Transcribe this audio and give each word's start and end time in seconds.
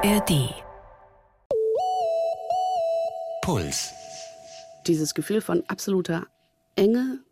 ARD. 0.00 0.54
Puls. 3.42 3.92
Dieses 4.86 5.12
Gefühl 5.12 5.40
von 5.40 5.64
absoluter 5.66 6.28
Enge, 6.76 7.24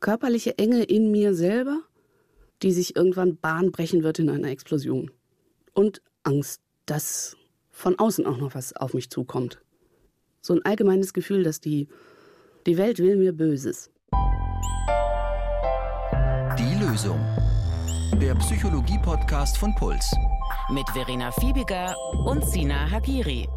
körperliche 0.00 0.58
Enge 0.58 0.82
in 0.82 1.10
mir 1.10 1.34
selber, 1.34 1.80
die 2.62 2.72
sich 2.72 2.94
irgendwann 2.94 3.38
Bahn 3.38 3.72
brechen 3.72 4.02
wird 4.02 4.18
in 4.18 4.28
einer 4.28 4.48
Explosion. 4.48 5.10
Und 5.72 6.02
Angst, 6.22 6.60
dass 6.84 7.38
von 7.70 7.98
außen 7.98 8.26
auch 8.26 8.36
noch 8.36 8.54
was 8.54 8.76
auf 8.76 8.92
mich 8.92 9.08
zukommt. 9.08 9.62
So 10.42 10.52
ein 10.52 10.62
allgemeines 10.62 11.14
Gefühl, 11.14 11.42
dass 11.42 11.62
die, 11.62 11.88
die 12.66 12.76
Welt 12.76 12.98
will 12.98 13.16
mir 13.16 13.32
Böses. 13.32 13.90
Die 16.58 16.84
Lösung. 16.84 17.18
Der 18.20 18.34
Psychologie-Podcast 18.34 19.56
von 19.56 19.74
Puls. 19.76 20.14
Mit 20.72 20.88
Verena 20.90 21.32
Fiebiger 21.32 21.96
und 22.24 22.44
Sina 22.44 22.88
Hagiri. 22.92 23.48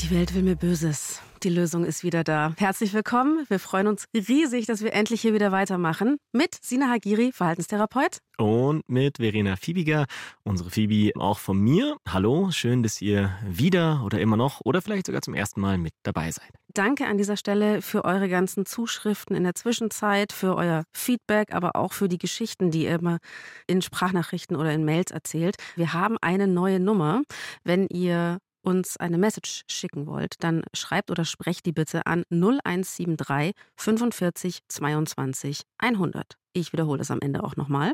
Die 0.00 0.10
Welt 0.12 0.32
will 0.32 0.44
mir 0.44 0.54
Böses. 0.54 1.20
Die 1.42 1.48
Lösung 1.48 1.84
ist 1.84 2.04
wieder 2.04 2.22
da. 2.22 2.54
Herzlich 2.56 2.92
willkommen. 2.94 3.44
Wir 3.48 3.58
freuen 3.58 3.88
uns 3.88 4.04
riesig, 4.14 4.66
dass 4.66 4.80
wir 4.82 4.92
endlich 4.92 5.22
hier 5.22 5.34
wieder 5.34 5.50
weitermachen. 5.50 6.18
Mit 6.32 6.54
Sina 6.62 6.88
Hagiri, 6.88 7.32
Verhaltenstherapeut. 7.32 8.18
Und 8.38 8.88
mit 8.88 9.16
Verena 9.16 9.56
Fiebiger, 9.56 10.06
unsere 10.44 10.70
Phoebe 10.70 11.18
auch 11.18 11.38
von 11.40 11.58
mir. 11.58 11.96
Hallo, 12.08 12.52
schön, 12.52 12.84
dass 12.84 13.02
ihr 13.02 13.36
wieder 13.44 14.02
oder 14.04 14.20
immer 14.20 14.36
noch 14.36 14.60
oder 14.64 14.80
vielleicht 14.82 15.06
sogar 15.06 15.22
zum 15.22 15.34
ersten 15.34 15.60
Mal 15.60 15.78
mit 15.78 15.94
dabei 16.04 16.30
seid. 16.30 16.52
Danke 16.76 17.06
an 17.06 17.16
dieser 17.16 17.38
Stelle 17.38 17.80
für 17.80 18.04
eure 18.04 18.28
ganzen 18.28 18.66
Zuschriften 18.66 19.34
in 19.34 19.44
der 19.44 19.54
Zwischenzeit, 19.54 20.30
für 20.30 20.56
euer 20.56 20.84
Feedback, 20.94 21.54
aber 21.54 21.74
auch 21.74 21.94
für 21.94 22.06
die 22.06 22.18
Geschichten, 22.18 22.70
die 22.70 22.84
ihr 22.84 22.96
immer 22.96 23.16
in 23.66 23.80
Sprachnachrichten 23.80 24.56
oder 24.56 24.74
in 24.74 24.84
Mails 24.84 25.10
erzählt. 25.10 25.56
Wir 25.74 25.94
haben 25.94 26.18
eine 26.20 26.46
neue 26.46 26.78
Nummer. 26.78 27.22
Wenn 27.64 27.86
ihr 27.86 28.40
uns 28.66 28.96
eine 28.96 29.16
Message 29.16 29.62
schicken 29.70 30.06
wollt, 30.06 30.34
dann 30.40 30.64
schreibt 30.74 31.10
oder 31.10 31.24
sprecht 31.24 31.64
die 31.66 31.72
bitte 31.72 32.04
an 32.06 32.24
0173 32.30 33.54
45 33.76 34.62
22 34.68 35.62
100. 35.78 36.36
Ich 36.52 36.72
wiederhole 36.72 37.02
es 37.02 37.10
am 37.10 37.20
Ende 37.20 37.44
auch 37.44 37.54
nochmal. 37.56 37.92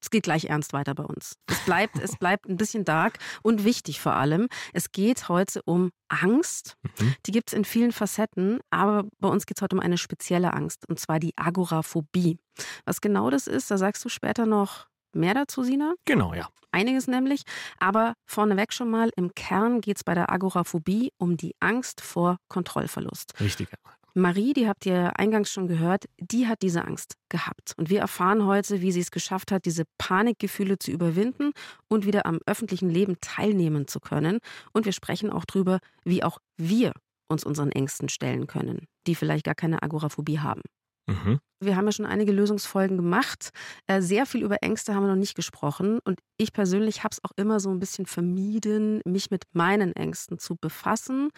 Es 0.00 0.10
geht 0.10 0.24
gleich 0.24 0.46
ernst 0.46 0.72
weiter 0.72 0.94
bei 0.94 1.04
uns. 1.04 1.36
Es 1.46 1.64
bleibt, 1.64 1.98
es 1.98 2.16
bleibt 2.16 2.48
ein 2.48 2.56
bisschen 2.56 2.84
dark 2.84 3.18
und 3.42 3.64
wichtig 3.64 4.00
vor 4.00 4.14
allem. 4.14 4.48
Es 4.72 4.92
geht 4.92 5.28
heute 5.28 5.62
um 5.64 5.90
Angst. 6.08 6.76
Mhm. 6.98 7.14
Die 7.26 7.32
gibt 7.32 7.50
es 7.50 7.54
in 7.56 7.64
vielen 7.64 7.92
Facetten, 7.92 8.60
aber 8.70 9.08
bei 9.18 9.28
uns 9.28 9.46
geht 9.46 9.58
es 9.58 9.62
heute 9.62 9.76
um 9.76 9.80
eine 9.80 9.98
spezielle 9.98 10.52
Angst, 10.52 10.88
und 10.88 10.98
zwar 10.98 11.18
die 11.18 11.32
Agoraphobie. 11.36 12.38
Was 12.84 13.00
genau 13.00 13.30
das 13.30 13.46
ist, 13.46 13.70
da 13.70 13.78
sagst 13.78 14.04
du 14.04 14.08
später 14.08 14.46
noch 14.46 14.86
mehr 15.16 15.34
dazu, 15.34 15.62
Sina. 15.62 15.94
Genau, 16.04 16.34
ja. 16.34 16.48
Einiges 16.72 17.06
nämlich. 17.08 17.42
Aber 17.78 18.14
vorneweg 18.26 18.72
schon 18.72 18.90
mal, 18.90 19.10
im 19.16 19.34
Kern 19.34 19.80
geht 19.80 19.96
es 19.96 20.04
bei 20.04 20.14
der 20.14 20.30
Agoraphobie 20.30 21.10
um 21.18 21.36
die 21.36 21.54
Angst 21.60 22.00
vor 22.00 22.36
Kontrollverlust. 22.48 23.32
Richtig. 23.40 23.68
Marie, 24.18 24.54
die 24.54 24.66
habt 24.66 24.86
ihr 24.86 25.18
eingangs 25.18 25.50
schon 25.50 25.68
gehört, 25.68 26.06
die 26.18 26.46
hat 26.46 26.62
diese 26.62 26.86
Angst 26.86 27.16
gehabt. 27.28 27.74
Und 27.76 27.90
wir 27.90 28.00
erfahren 28.00 28.46
heute, 28.46 28.80
wie 28.80 28.90
sie 28.90 29.00
es 29.00 29.10
geschafft 29.10 29.52
hat, 29.52 29.66
diese 29.66 29.84
Panikgefühle 29.98 30.78
zu 30.78 30.90
überwinden 30.90 31.52
und 31.88 32.06
wieder 32.06 32.24
am 32.24 32.38
öffentlichen 32.46 32.88
Leben 32.88 33.16
teilnehmen 33.20 33.88
zu 33.88 34.00
können. 34.00 34.38
Und 34.72 34.86
wir 34.86 34.92
sprechen 34.92 35.30
auch 35.30 35.44
drüber, 35.44 35.80
wie 36.04 36.24
auch 36.24 36.38
wir 36.56 36.94
uns 37.28 37.44
unseren 37.44 37.70
Ängsten 37.70 38.08
stellen 38.08 38.46
können, 38.46 38.86
die 39.06 39.14
vielleicht 39.14 39.44
gar 39.44 39.54
keine 39.54 39.82
Agoraphobie 39.82 40.38
haben. 40.38 40.62
Mhm. 41.06 41.38
Wir 41.58 41.74
haben 41.76 41.86
ja 41.86 41.92
schon 41.92 42.04
einige 42.04 42.32
Lösungsfolgen 42.32 42.96
gemacht. 42.98 43.50
Äh, 43.86 44.02
Sehr 44.02 44.26
viel 44.26 44.42
über 44.42 44.62
Ängste 44.62 44.94
haben 44.94 45.04
wir 45.04 45.08
noch 45.08 45.16
nicht 45.16 45.34
gesprochen. 45.34 46.00
Und 46.04 46.18
ich 46.36 46.52
persönlich 46.52 47.02
habe 47.02 47.12
es 47.12 47.24
auch 47.24 47.30
immer 47.36 47.60
so 47.60 47.70
ein 47.70 47.78
bisschen 47.78 48.04
vermieden, 48.04 49.00
mich 49.06 49.30
mit 49.30 49.44
meinen 49.54 49.94
Ängsten 49.96 50.38
zu 50.38 50.56
befassen. 50.60 51.30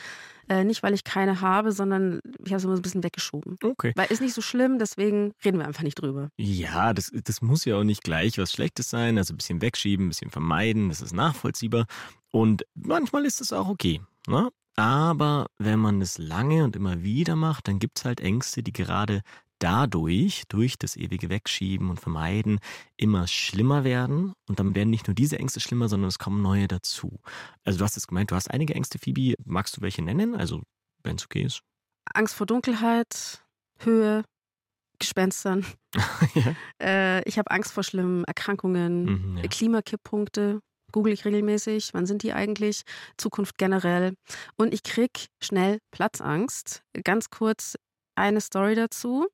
Äh, 0.48 0.64
Nicht, 0.64 0.83
weil 0.83 0.94
ich 0.94 1.05
keine 1.05 1.41
habe, 1.41 1.70
sondern 1.70 2.20
ich 2.44 2.50
habe 2.50 2.56
es 2.56 2.65
immer 2.65 2.75
so 2.75 2.81
ein 2.81 2.82
bisschen 2.82 3.04
weggeschoben. 3.04 3.59
Okay. 3.62 3.93
Weil 3.94 4.10
ist 4.10 4.20
nicht 4.20 4.34
so 4.34 4.43
schlimm, 4.43 4.78
deswegen 4.81 5.32
reden 5.44 5.59
wir 5.59 5.66
einfach 5.66 5.84
nicht 5.84 6.00
drüber. 6.00 6.31
Ja, 6.37 6.93
das, 6.94 7.12
das 7.12 7.41
muss 7.41 7.64
ja 7.64 7.76
auch 7.76 7.84
nicht 7.84 8.03
gleich 8.03 8.38
was 8.38 8.50
Schlechtes 8.50 8.91
sein. 8.91 9.19
Also 9.19 9.34
ein 9.34 9.37
bisschen 9.37 9.62
wegschieben, 9.62 10.06
ein 10.06 10.09
bisschen 10.09 10.31
vermeiden, 10.31 10.88
das 10.88 11.00
ist 11.00 11.12
nachvollziehbar. 11.12 11.87
Und 12.32 12.64
manchmal 12.75 13.25
ist 13.25 13.41
es 13.41 13.53
auch 13.53 13.69
okay. 13.69 14.00
Ne? 14.26 14.50
Aber 14.78 15.47
wenn 15.59 15.81
man 15.81 16.00
es 16.00 16.19
lange 16.19 16.62
und 16.62 16.76
immer 16.76 17.03
wieder 17.03 17.34
macht, 17.34 17.66
dann 17.69 17.78
gibt 17.78 17.98
es 17.98 18.04
halt 18.04 18.20
Ängste, 18.20 18.62
die 18.62 18.72
gerade 18.72 19.22
dadurch, 19.58 20.44
durch 20.48 20.78
das 20.78 20.96
ewige 20.96 21.28
Wegschieben 21.30 21.91
und 21.91 22.00
Vermeiden, 22.00 22.58
immer 22.96 23.26
schlimmer 23.26 23.84
werden. 23.84 24.32
Und 24.48 24.58
dann 24.58 24.74
werden 24.74 24.91
nicht 24.91 25.06
nur 25.06 25.14
diese 25.14 25.38
Ängste 25.38 25.60
schlimmer, 25.60 25.88
sondern 25.88 26.08
es 26.08 26.19
kommen 26.19 26.42
neue 26.42 26.69
dazu. 26.69 27.20
Also 27.64 27.78
du 27.78 27.84
hast 27.84 27.96
es 27.96 28.06
gemeint, 28.06 28.30
du 28.30 28.34
hast 28.34 28.50
einige 28.50 28.74
Ängste, 28.74 28.98
Phoebe. 28.98 29.34
Magst 29.44 29.76
du 29.76 29.80
welche 29.80 30.02
nennen? 30.02 30.34
Also, 30.34 30.62
wenn 31.02 31.16
es 31.16 31.24
okay 31.24 31.42
ist. 31.42 31.62
Angst 32.14 32.34
vor 32.34 32.46
Dunkelheit, 32.46 33.44
Höhe, 33.78 34.24
Gespenstern. 34.98 35.64
ja. 36.34 36.54
Äh, 36.82 37.22
ich 37.28 37.38
habe 37.38 37.50
Angst 37.50 37.72
vor 37.72 37.82
schlimmen 37.84 38.25
Erkrankungen, 38.25 39.04
Mhm, 39.04 39.36
ja. 39.38 39.48
Klimakipppunkte. 39.48 40.60
Google 40.90 41.12
ich 41.12 41.26
regelmäßig, 41.26 41.90
wann 41.92 42.06
sind 42.06 42.22
die 42.22 42.32
eigentlich? 42.32 42.82
Zukunft 43.19 43.58
generell. 43.58 44.14
Und 44.56 44.72
ich 44.72 44.82
krieg 44.82 45.26
schnell 45.42 45.80
Platzangst. 45.90 46.82
Ganz 47.04 47.28
kurz 47.28 47.76
eine 48.19 48.41
Story 48.41 48.75
dazu. 48.75 49.27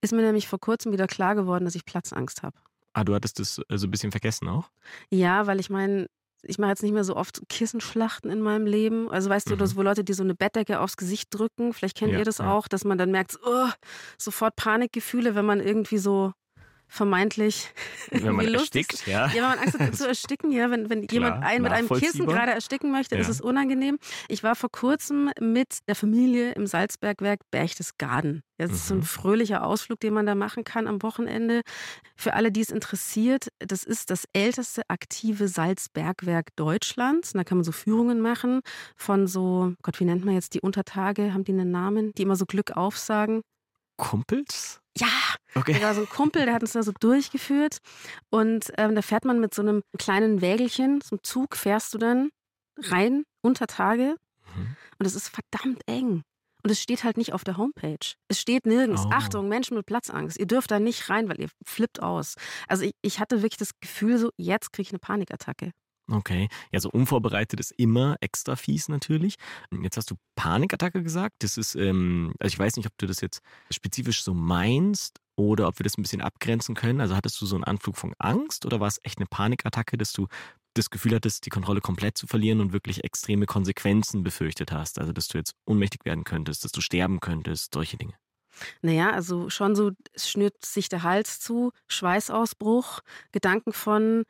Ist 0.00 0.12
mir 0.12 0.22
nämlich 0.22 0.48
vor 0.48 0.58
kurzem 0.58 0.92
wieder 0.92 1.06
klar 1.06 1.34
geworden, 1.34 1.64
dass 1.64 1.74
ich 1.74 1.84
Platzangst 1.84 2.42
habe. 2.42 2.56
Ah, 2.92 3.04
du 3.04 3.14
hattest 3.14 3.38
das 3.38 3.58
äh, 3.68 3.78
so 3.78 3.86
ein 3.86 3.90
bisschen 3.90 4.10
vergessen 4.10 4.48
auch? 4.48 4.70
Ja, 5.10 5.46
weil 5.46 5.60
ich 5.60 5.70
meine, 5.70 6.06
ich 6.42 6.58
mache 6.58 6.70
jetzt 6.70 6.82
nicht 6.82 6.92
mehr 6.92 7.04
so 7.04 7.16
oft 7.16 7.42
Kissenschlachten 7.48 8.30
in 8.30 8.40
meinem 8.40 8.66
Leben. 8.66 9.10
Also 9.10 9.28
weißt 9.30 9.48
du, 9.50 9.54
Mhm. 9.54 9.58
dass 9.58 9.76
wo 9.76 9.82
Leute 9.82 10.02
dir 10.04 10.14
so 10.14 10.22
eine 10.24 10.34
Bettdecke 10.34 10.80
aufs 10.80 10.96
Gesicht 10.96 11.28
drücken, 11.30 11.72
vielleicht 11.72 11.96
kennt 11.96 12.12
Ja, 12.12 12.18
ihr 12.18 12.24
das 12.24 12.38
ja. 12.38 12.50
auch, 12.52 12.66
dass 12.66 12.84
man 12.84 12.98
dann 12.98 13.10
merkt, 13.10 13.38
oh, 13.44 13.68
sofort 14.18 14.56
Panikgefühle, 14.56 15.34
wenn 15.34 15.44
man 15.44 15.60
irgendwie 15.60 15.98
so 15.98 16.32
vermeintlich 16.90 17.70
Wenn 18.10 18.34
man 18.36 18.52
erstickt, 18.52 19.06
ja. 19.06 19.28
Ja, 19.28 19.34
wenn 19.34 19.42
man 19.42 19.58
Angst 19.60 19.78
hat 19.78 19.96
zu 19.96 20.06
ersticken, 20.08 20.50
ja, 20.52 20.70
wenn, 20.70 20.90
wenn 20.90 21.04
jemand 21.10 21.42
einen 21.42 21.62
mit 21.62 21.72
einem 21.72 21.88
Kissen 21.88 22.26
gerade 22.26 22.52
ersticken 22.52 22.90
möchte, 22.90 23.14
ist 23.16 23.28
Ja. 23.28 23.32
es 23.32 23.40
unangenehm. 23.40 23.98
Ich 24.28 24.42
war 24.42 24.56
vor 24.56 24.70
kurzem 24.70 25.30
mit 25.40 25.78
der 25.88 25.94
Familie 25.94 26.52
im 26.52 26.66
Salzbergwerk 26.66 27.40
Berchtesgaden. 27.50 28.42
Das 28.58 28.72
ist 28.72 28.88
so 28.88 28.94
ein 28.94 28.98
Mhm. 28.98 29.04
fröhlicher 29.04 29.64
Ausflug, 29.64 30.00
den 30.00 30.12
man 30.12 30.26
da 30.26 30.34
machen 30.34 30.64
kann 30.64 30.86
am 30.86 31.02
Wochenende. 31.02 31.62
Für 32.16 32.34
alle, 32.34 32.52
die 32.52 32.60
es 32.60 32.70
interessiert, 32.70 33.48
das 33.58 33.84
ist 33.84 34.10
das 34.10 34.24
älteste 34.34 34.82
aktive 34.88 35.48
Salzbergwerk 35.48 36.48
Deutschlands. 36.56 37.32
Und 37.32 37.38
da 37.38 37.44
kann 37.44 37.56
man 37.58 37.64
so 37.64 37.72
Führungen 37.72 38.20
machen 38.20 38.60
von 38.96 39.26
so, 39.26 39.72
Gott, 39.82 39.98
wie 40.00 40.04
nennt 40.04 40.24
man 40.26 40.34
jetzt 40.34 40.52
die 40.54 40.60
Untertage? 40.60 41.32
Haben 41.32 41.44
die 41.44 41.52
einen 41.52 41.70
Namen? 41.70 42.12
Die 42.18 42.22
immer 42.22 42.36
so 42.36 42.44
Glück 42.44 42.72
aufsagen. 42.76 43.40
Kumpels? 43.96 44.79
Ja, 44.98 45.08
Okay. 45.54 45.74
da 45.74 45.86
war 45.86 45.94
so 45.94 46.02
ein 46.02 46.08
Kumpel, 46.08 46.44
der 46.44 46.54
hat 46.54 46.62
uns 46.62 46.72
da 46.72 46.82
so 46.82 46.92
durchgeführt. 46.98 47.78
Und 48.30 48.72
ähm, 48.76 48.94
da 48.94 49.02
fährt 49.02 49.24
man 49.24 49.40
mit 49.40 49.54
so 49.54 49.62
einem 49.62 49.82
kleinen 49.98 50.40
Wägelchen, 50.40 51.00
so 51.00 51.16
einem 51.16 51.24
Zug, 51.24 51.56
fährst 51.56 51.94
du 51.94 51.98
dann 51.98 52.30
rein 52.78 53.24
unter 53.42 53.66
Tage. 53.66 54.16
Mhm. 54.54 54.76
Und 54.98 55.06
es 55.06 55.14
ist 55.14 55.28
verdammt 55.28 55.82
eng. 55.86 56.22
Und 56.62 56.70
es 56.70 56.80
steht 56.82 57.04
halt 57.04 57.16
nicht 57.16 57.32
auf 57.32 57.42
der 57.42 57.56
Homepage. 57.56 58.14
Es 58.28 58.38
steht 58.38 58.66
nirgends. 58.66 59.02
Oh. 59.06 59.10
Achtung, 59.12 59.48
Menschen 59.48 59.76
mit 59.76 59.86
Platzangst. 59.86 60.38
Ihr 60.38 60.46
dürft 60.46 60.70
da 60.70 60.78
nicht 60.78 61.08
rein, 61.08 61.28
weil 61.28 61.40
ihr 61.40 61.48
flippt 61.64 62.02
aus. 62.02 62.34
Also 62.68 62.84
ich, 62.84 62.92
ich 63.00 63.18
hatte 63.18 63.42
wirklich 63.42 63.56
das 63.58 63.70
Gefühl, 63.80 64.18
so 64.18 64.30
jetzt 64.36 64.72
kriege 64.72 64.86
ich 64.88 64.92
eine 64.92 64.98
Panikattacke. 64.98 65.72
Okay. 66.10 66.48
Ja, 66.72 66.80
so 66.80 66.90
unvorbereitet 66.90 67.60
ist 67.60 67.72
immer 67.72 68.16
extra 68.20 68.56
fies 68.56 68.88
natürlich. 68.88 69.36
Jetzt 69.82 69.96
hast 69.96 70.10
du 70.10 70.16
Panikattacke 70.34 71.02
gesagt. 71.02 71.36
Das 71.40 71.56
ist, 71.56 71.76
ähm, 71.76 72.34
also 72.40 72.52
ich 72.52 72.58
weiß 72.58 72.76
nicht, 72.76 72.86
ob 72.86 72.98
du 72.98 73.06
das 73.06 73.20
jetzt 73.20 73.42
spezifisch 73.70 74.24
so 74.24 74.34
meinst 74.34 75.20
oder 75.36 75.68
ob 75.68 75.78
wir 75.78 75.84
das 75.84 75.96
ein 75.96 76.02
bisschen 76.02 76.20
abgrenzen 76.20 76.74
können. 76.74 77.00
Also 77.00 77.14
hattest 77.14 77.40
du 77.40 77.46
so 77.46 77.54
einen 77.54 77.64
Anflug 77.64 77.96
von 77.96 78.14
Angst 78.18 78.66
oder 78.66 78.80
war 78.80 78.88
es 78.88 78.98
echt 79.04 79.18
eine 79.18 79.26
Panikattacke, 79.26 79.96
dass 79.96 80.12
du 80.12 80.26
das 80.74 80.90
Gefühl 80.90 81.14
hattest, 81.14 81.46
die 81.46 81.50
Kontrolle 81.50 81.80
komplett 81.80 82.18
zu 82.18 82.26
verlieren 82.26 82.60
und 82.60 82.72
wirklich 82.72 83.04
extreme 83.04 83.46
Konsequenzen 83.46 84.24
befürchtet 84.24 84.72
hast? 84.72 84.98
Also 84.98 85.12
dass 85.12 85.28
du 85.28 85.38
jetzt 85.38 85.54
ohnmächtig 85.66 86.04
werden 86.04 86.24
könntest, 86.24 86.64
dass 86.64 86.72
du 86.72 86.80
sterben 86.80 87.20
könntest, 87.20 87.72
solche 87.74 87.96
Dinge. 87.96 88.14
Naja, 88.82 89.10
also 89.10 89.48
schon 89.48 89.74
so, 89.74 89.92
es 90.12 90.28
schnürt 90.28 90.64
sich 90.64 90.88
der 90.88 91.02
Hals 91.02 91.40
zu, 91.40 91.72
Schweißausbruch, 91.88 93.00
Gedanken 93.32 93.72
von, 93.72 94.24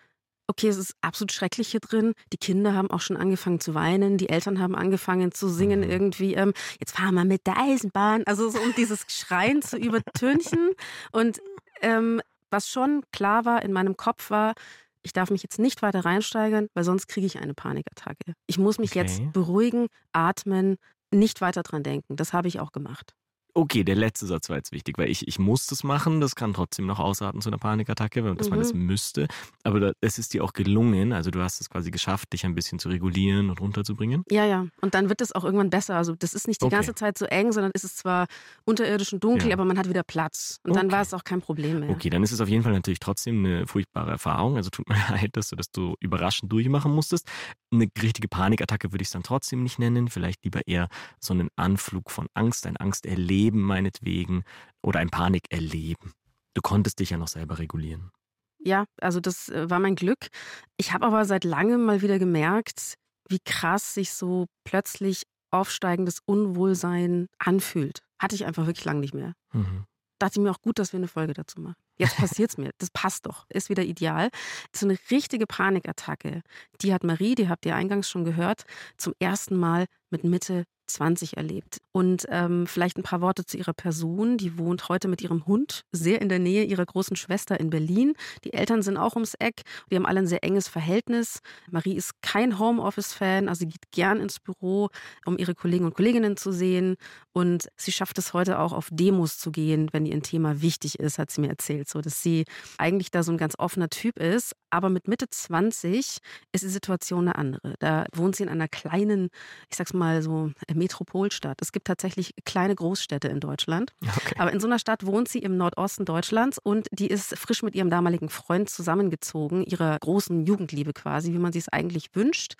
okay, 0.50 0.69
es 0.69 0.76
ist 0.76 0.94
absolut 1.00 1.32
schrecklich 1.32 1.69
hier 1.69 1.81
drin. 1.81 2.12
Die 2.32 2.37
Kinder 2.37 2.75
haben 2.75 2.91
auch 2.91 3.00
schon 3.00 3.17
angefangen 3.17 3.61
zu 3.61 3.75
weinen, 3.75 4.19
die 4.19 4.29
Eltern 4.29 4.58
haben 4.61 4.75
angefangen 4.75 5.32
zu 5.32 5.49
singen 5.49 5.81
Mhm. 5.81 5.91
irgendwie, 5.91 6.35
ähm, 6.35 6.52
jetzt 6.79 6.97
fahren 6.97 7.14
wir 7.14 7.25
mit 7.25 7.47
der 7.47 7.56
Eisenbahn. 7.58 8.23
Also 8.26 8.50
so 8.50 8.61
um 8.61 8.75
dieses 8.75 9.05
Schreien 9.08 9.62
zu 9.62 9.76
übertünchen. 9.79 10.70
Und 11.12 11.41
ähm, 11.81 12.20
was 12.50 12.69
schon 12.69 13.02
klar 13.12 13.44
war 13.44 13.62
in 13.62 13.73
meinem 13.73 13.97
Kopf 13.97 14.31
war, 14.31 14.55
ich 15.02 15.12
darf 15.14 15.31
mich 15.31 15.43
jetzt 15.43 15.58
nicht 15.58 15.81
weiter 15.82 16.05
reinsteigern, 16.05 16.69
weil 16.75 16.85
sonst 16.85 17.06
kriege 17.08 17.26
ich 17.26 17.38
eine 17.38 17.55
Panikattacke. 17.55 18.35
Ich 18.46 18.58
muss 18.58 18.79
mich 18.79 18.91
Okay. 18.91 18.99
jetzt 18.99 19.32
beruhigen, 19.32 19.87
atmen, 20.12 20.76
nicht 21.12 21.41
weiter 21.41 21.62
dran 21.62 21.82
denken. 21.82 22.17
Das 22.17 22.32
habe 22.32 22.49
ich 22.49 22.61
auch 22.61 22.73
gemacht. 22.73 23.14
Okay, 23.55 23.85
der 23.85 23.97
letzte 23.97 24.26
Satz 24.26 24.49
war 24.49 24.56
jetzt 24.56 24.73
wichtig, 24.73 24.99
weil 24.99 25.11
ich, 25.11 25.26
ich 25.26 25.38
muss 25.38 25.67
das 25.67 25.82
machen. 25.82 26.20
Das 26.20 26.35
kann 26.35 26.55
trotzdem 26.55 26.87
noch 26.87 26.99
ausarten 26.99 27.41
zu 27.41 27.50
einer 27.50 27.58
Panikattacke, 27.58 28.23
dass 28.35 28.47
mhm. 28.47 28.50
man 28.50 28.58
das 28.61 28.73
müsste. 28.73 29.26
Aber 29.64 29.93
es 30.00 30.19
ist 30.19 30.35
dir 30.35 30.44
auch 30.44 30.52
gelungen. 30.52 31.12
Also 31.12 31.31
du 31.31 31.43
hast 31.43 31.61
es 31.61 31.69
quasi 31.69 31.91
geschafft, 31.91 32.32
dich 32.32 32.44
ein 32.44 32.55
bisschen 32.55 32.79
zu 32.79 32.88
regulieren 32.88 33.50
und 33.50 33.61
runterzubringen. 33.61 34.25
Ja, 34.31 34.44
ja. 34.44 34.67
Und 34.81 34.94
dann 34.94 35.08
wird 35.08 35.20
es 35.20 35.32
auch 35.35 35.44
irgendwann 35.44 35.70
besser. 35.70 35.97
Also 35.97 36.14
das 36.14 36.35
ist 36.35 36.47
nicht 36.47 36.61
die 36.62 36.67
okay. 36.67 36.76
ganze 36.76 36.94
Zeit 36.94 37.19
so 37.19 37.25
eng, 37.26 37.52
sondern 37.52 37.73
es 37.75 37.82
ist 37.85 37.99
zwar 37.99 38.26
unterirdisch 38.64 39.12
und 39.12 39.25
dunkel, 39.25 39.49
ja. 39.49 39.55
aber 39.55 39.64
man 39.64 39.79
hat 39.79 39.88
wieder 39.88 40.03
Platz. 40.03 40.61
Und 40.62 40.73
okay. 40.73 40.81
dann 40.81 40.93
war 40.93 41.03
es 41.03 41.12
auch 41.12 41.25
kein 41.25 41.41
Problem 41.41 41.81
mehr. 41.81 41.91
Okay, 41.91 42.11
dann 42.11 42.23
ist 42.23 42.32
es 42.32 42.41
auf 42.41 42.49
jeden 42.49 42.62
Fall 42.62 42.73
natürlich 42.73 43.00
trotzdem 43.00 43.44
eine 43.44 43.67
furchtbare 43.67 44.12
Erfahrung. 44.12 44.56
Also 44.56 44.70
tut 44.70 44.88
mir 44.88 44.96
leid, 45.08 45.31
dass 45.32 45.49
du 45.49 45.56
das 45.56 45.67
so 45.75 45.96
überraschend 46.00 46.53
durchmachen 46.53 46.93
musstest. 46.93 47.26
Eine 47.73 47.88
richtige 48.00 48.29
Panikattacke 48.29 48.93
würde 48.93 49.03
ich 49.03 49.08
es 49.08 49.12
dann 49.12 49.23
trotzdem 49.23 49.62
nicht 49.62 49.79
nennen. 49.79 50.08
Vielleicht 50.08 50.44
lieber 50.44 50.61
eher 50.67 50.88
so 51.19 51.35
einen 51.35 51.49
Anflug 51.56 52.11
von 52.11 52.26
Angst, 52.35 52.67
ein 52.67 52.76
Angsterleben 52.76 53.40
meinetwegen 53.49 54.45
oder 54.83 55.01
ein 55.01 55.11
Panikerleben. 55.11 56.13
Du 56.55 56.63
konntest 56.63 56.99
dich 56.99 57.11
ja 57.11 57.17
noch 57.17 57.29
selber 57.29 57.59
regulieren. 57.59 58.11
Ja, 58.59 58.85
also 59.01 59.21
das 59.21 59.49
äh, 59.49 59.71
war 59.71 59.79
mein 59.79 59.95
Glück. 59.95 60.29
Ich 60.77 60.93
habe 60.93 61.07
aber 61.07 61.25
seit 61.25 61.45
langem 61.45 61.85
mal 61.85 62.03
wieder 62.03 62.19
gemerkt, 62.19 62.95
wie 63.29 63.39
krass 63.45 63.95
sich 63.95 64.13
so 64.13 64.47
plötzlich 64.65 65.23
aufsteigendes 65.51 66.19
Unwohlsein 66.27 67.27
anfühlt. 67.39 68.01
Hatte 68.21 68.35
ich 68.35 68.45
einfach 68.45 68.67
wirklich 68.67 68.85
lange 68.85 69.01
nicht 69.01 69.15
mehr. 69.15 69.33
Mhm 69.53 69.87
dachte 70.21 70.39
ich 70.39 70.45
mir 70.45 70.51
auch 70.51 70.61
gut, 70.61 70.79
dass 70.79 70.93
wir 70.93 70.99
eine 70.99 71.09
Folge 71.09 71.33
dazu 71.33 71.61
machen. 71.61 71.77
Jetzt 71.97 72.17
passiert 72.17 72.51
es 72.51 72.59
mir. 72.59 72.71
Das 72.79 72.91
passt 72.91 73.27
doch. 73.27 73.47
Ist 73.49 73.69
wieder 73.69 73.83
ideal. 73.83 74.29
So 74.75 74.87
eine 74.87 74.99
richtige 75.11 75.47
Panikattacke. 75.47 76.43
Die 76.83 76.95
hat 76.95 77.05
Marie, 77.05 77.35
die 77.35 77.49
habt 77.49 77.67
ihr 77.67 77.75
eingangs 77.75 78.09
schon 78.09 78.25
gehört, 78.25 78.65
zum 78.97 79.15
ersten 79.19 79.57
Mal 79.57 79.87
mit 80.11 80.25
Mitte 80.25 80.65
20 80.95 81.37
erlebt. 81.37 81.79
Und 81.93 82.27
ähm, 82.29 82.67
vielleicht 82.67 82.97
ein 82.97 83.03
paar 83.03 83.21
Worte 83.21 83.45
zu 83.45 83.57
ihrer 83.57 83.73
Person. 83.73 84.37
Die 84.37 84.59
wohnt 84.59 84.89
heute 84.89 85.09
mit 85.09 85.23
ihrem 85.23 85.47
Hund 85.47 85.85
sehr 85.93 86.21
in 86.21 86.29
der 86.29 86.39
Nähe 86.39 86.65
ihrer 86.65 86.85
großen 86.85 87.17
Schwester 87.17 87.59
in 87.59 87.71
Berlin. 87.71 88.15
Die 88.45 88.53
Eltern 88.53 88.83
sind 88.83 88.97
auch 88.97 89.15
ums 89.15 89.35
Eck. 89.35 89.63
Die 89.91 89.97
haben 89.97 90.07
alle 90.07 90.21
ein 90.21 90.27
sehr 90.27 90.45
enges 90.45 90.69
Verhältnis. 90.69 91.41
Marie 91.71 91.95
ist 91.95 92.23
kein 92.23 92.59
Homeoffice-Fan, 92.59 93.49
also 93.49 93.67
geht 93.67 93.91
gern 93.93 94.21
ins 94.21 94.41
Büro, 94.41 94.89
um 95.27 95.39
ihre 95.39 95.55
Kollegen 95.55 95.85
und 95.85 95.95
Kolleginnen 95.95 96.37
zu 96.37 96.53
sehen. 96.53 96.97
Und 97.33 97.69
sie 97.77 97.93
schafft 97.93 98.19
es 98.19 98.33
heute 98.33 98.59
auch 98.59 98.73
auf 98.73 98.89
Demos 98.91 99.39
zu 99.39 99.51
gehen, 99.51 99.89
wenn 99.93 100.07
ihr 100.07 100.15
ein 100.15 100.23
Thema 100.23 100.63
wichtig 100.63 100.99
ist, 100.99 101.19
hat 101.19 101.31
sie 101.31 101.41
mir 101.41 101.51
erzählt. 101.51 101.89
So, 101.89 102.01
dass 102.01 102.23
sie 102.23 102.45
eigentlich 102.79 103.11
da 103.11 103.23
so 103.23 103.33
ein 103.33 103.39
ganz 103.39 103.55
offener 103.59 103.89
Typ 103.89 104.19
ist. 104.19 104.55
Aber 104.70 104.88
mit 104.88 105.08
Mitte 105.08 105.28
20 105.28 106.19
ist 106.52 106.64
die 106.64 106.69
Situation 106.69 107.28
eine 107.28 107.37
andere. 107.37 107.75
Da 107.81 108.06
wohnt 108.12 108.37
sie 108.37 108.44
in 108.44 108.49
einer 108.49 108.69
kleinen, 108.69 109.31
ich 109.69 109.76
sag's 109.76 109.93
mal 109.93 110.22
so, 110.22 110.52
Metropolstadt. 110.72 111.61
Es 111.61 111.72
gibt 111.72 111.87
tatsächlich 111.87 112.34
kleine 112.44 112.75
Großstädte 112.75 113.28
in 113.28 113.40
Deutschland. 113.40 113.93
Okay. 114.20 114.34
Aber 114.38 114.52
in 114.52 114.61
so 114.61 114.67
einer 114.67 114.78
Stadt 114.78 115.06
wohnt 115.06 115.28
sie 115.28 115.38
im 115.38 115.56
Nordosten 115.56 116.05
Deutschlands 116.05 116.58
und 116.58 116.88
die 116.90 117.06
ist 117.06 117.38
frisch 117.38 117.62
mit 117.62 117.75
ihrem 117.75 117.90
damaligen 117.90 118.28
Freund 118.28 118.69
zusammengezogen, 118.69 119.62
ihrer 119.64 119.96
großen 119.99 120.44
Jugendliebe 120.44 120.93
quasi, 120.93 121.32
wie 121.32 121.38
man 121.38 121.52
sie 121.52 121.61
es 121.61 121.69
eigentlich 121.69 122.14
wünscht. 122.14 122.56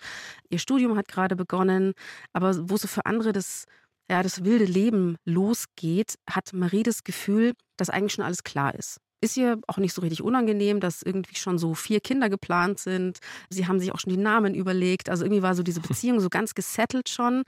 Ihr 0.49 0.59
Studium 0.59 0.97
hat 0.97 1.07
gerade 1.07 1.35
begonnen, 1.35 1.93
aber 2.33 2.69
wo 2.69 2.77
so 2.77 2.87
für 2.87 3.05
andere 3.05 3.31
das 3.31 3.65
ja, 4.09 4.23
das 4.23 4.43
wilde 4.43 4.65
Leben 4.65 5.17
losgeht, 5.25 6.15
hat 6.29 6.51
Marie 6.53 6.83
das 6.83 7.03
Gefühl, 7.03 7.53
dass 7.77 7.89
eigentlich 7.89 8.13
schon 8.13 8.25
alles 8.25 8.43
klar 8.43 8.73
ist 8.75 8.99
ist 9.21 9.37
ihr 9.37 9.59
auch 9.67 9.77
nicht 9.77 9.93
so 9.93 10.01
richtig 10.01 10.23
unangenehm, 10.23 10.79
dass 10.79 11.03
irgendwie 11.03 11.35
schon 11.35 11.59
so 11.59 11.75
vier 11.75 11.99
Kinder 11.99 12.29
geplant 12.29 12.79
sind. 12.79 13.19
Sie 13.49 13.67
haben 13.67 13.79
sich 13.79 13.93
auch 13.93 13.99
schon 13.99 14.11
die 14.11 14.19
Namen 14.19 14.55
überlegt. 14.55 15.09
Also 15.09 15.23
irgendwie 15.23 15.43
war 15.43 15.55
so 15.55 15.63
diese 15.63 15.79
Beziehung 15.87 16.19
so 16.19 16.29
ganz 16.29 16.55
gesettelt 16.55 17.07
schon. 17.07 17.43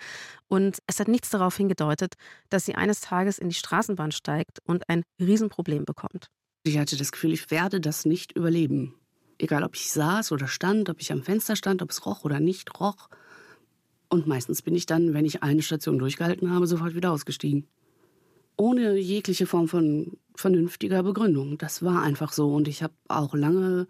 Und 0.47 0.77
es 0.85 0.99
hat 0.99 1.07
nichts 1.07 1.31
darauf 1.31 1.57
hingedeutet, 1.57 2.13
dass 2.49 2.65
sie 2.65 2.75
eines 2.75 3.01
Tages 3.01 3.39
in 3.39 3.49
die 3.49 3.55
Straßenbahn 3.55 4.11
steigt 4.11 4.59
und 4.65 4.87
ein 4.87 5.03
Riesenproblem 5.19 5.85
bekommt. 5.85 6.27
Ich 6.63 6.77
hatte 6.77 6.95
das 6.95 7.11
Gefühl, 7.11 7.33
ich 7.33 7.51
werde 7.51 7.81
das 7.81 8.05
nicht 8.05 8.31
überleben. 8.33 8.93
Egal, 9.39 9.63
ob 9.63 9.75
ich 9.75 9.91
saß 9.91 10.31
oder 10.31 10.47
stand, 10.47 10.89
ob 10.89 11.01
ich 11.01 11.11
am 11.11 11.23
Fenster 11.23 11.55
stand, 11.55 11.81
ob 11.81 11.89
es 11.89 12.05
roch 12.05 12.23
oder 12.23 12.39
nicht 12.39 12.79
roch. 12.79 13.09
Und 14.09 14.27
meistens 14.27 14.61
bin 14.61 14.75
ich 14.75 14.85
dann, 14.85 15.13
wenn 15.13 15.25
ich 15.25 15.41
eine 15.41 15.63
Station 15.63 15.97
durchgehalten 15.97 16.51
habe, 16.51 16.67
sofort 16.67 16.93
wieder 16.93 17.11
ausgestiegen 17.11 17.67
ohne 18.57 18.97
jegliche 18.97 19.45
Form 19.45 19.67
von 19.67 20.17
vernünftiger 20.35 21.03
Begründung. 21.03 21.57
Das 21.57 21.83
war 21.83 22.01
einfach 22.01 22.33
so. 22.33 22.53
Und 22.53 22.67
ich 22.67 22.83
habe 22.83 22.93
auch 23.07 23.33
lange 23.33 23.87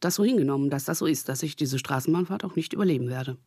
das 0.00 0.16
so 0.16 0.24
hingenommen, 0.24 0.70
dass 0.70 0.84
das 0.84 0.98
so 0.98 1.06
ist, 1.06 1.28
dass 1.28 1.42
ich 1.42 1.56
diese 1.56 1.78
Straßenbahnfahrt 1.78 2.44
auch 2.44 2.56
nicht 2.56 2.72
überleben 2.72 3.08
werde. 3.08 3.38